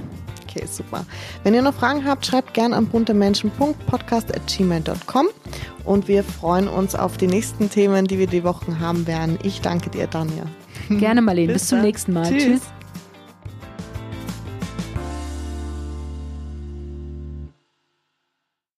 Okay, 0.49 0.65
super. 0.65 1.05
Wenn 1.43 1.53
ihr 1.53 1.62
noch 1.62 1.75
Fragen 1.75 2.03
habt, 2.03 2.25
schreibt 2.25 2.55
gerne 2.55 2.75
an 2.77 2.88
buntemenschen.podcast.gmail.com 2.88 5.27
und 5.84 6.08
wir 6.08 6.23
freuen 6.23 6.67
uns 6.67 6.95
auf 6.95 7.17
die 7.17 7.27
nächsten 7.27 7.69
Themen, 7.69 8.08
die 8.08 8.17
wir 8.17 8.25
die 8.25 8.43
Wochen 8.43 8.79
haben 8.79 9.05
werden. 9.05 9.38
Ich 9.43 9.62
danke 9.62 9.91
dir, 9.91 10.08
Danja. 10.08 10.45
Gerne, 10.89 11.21
Marlene. 11.21 11.53
Bis, 11.53 11.62
Bis 11.62 11.69
zum 11.69 11.81
nächsten 11.81 12.13
Mal. 12.13 12.27
Tschüss. 12.27 12.43
Tschüss. 12.43 12.62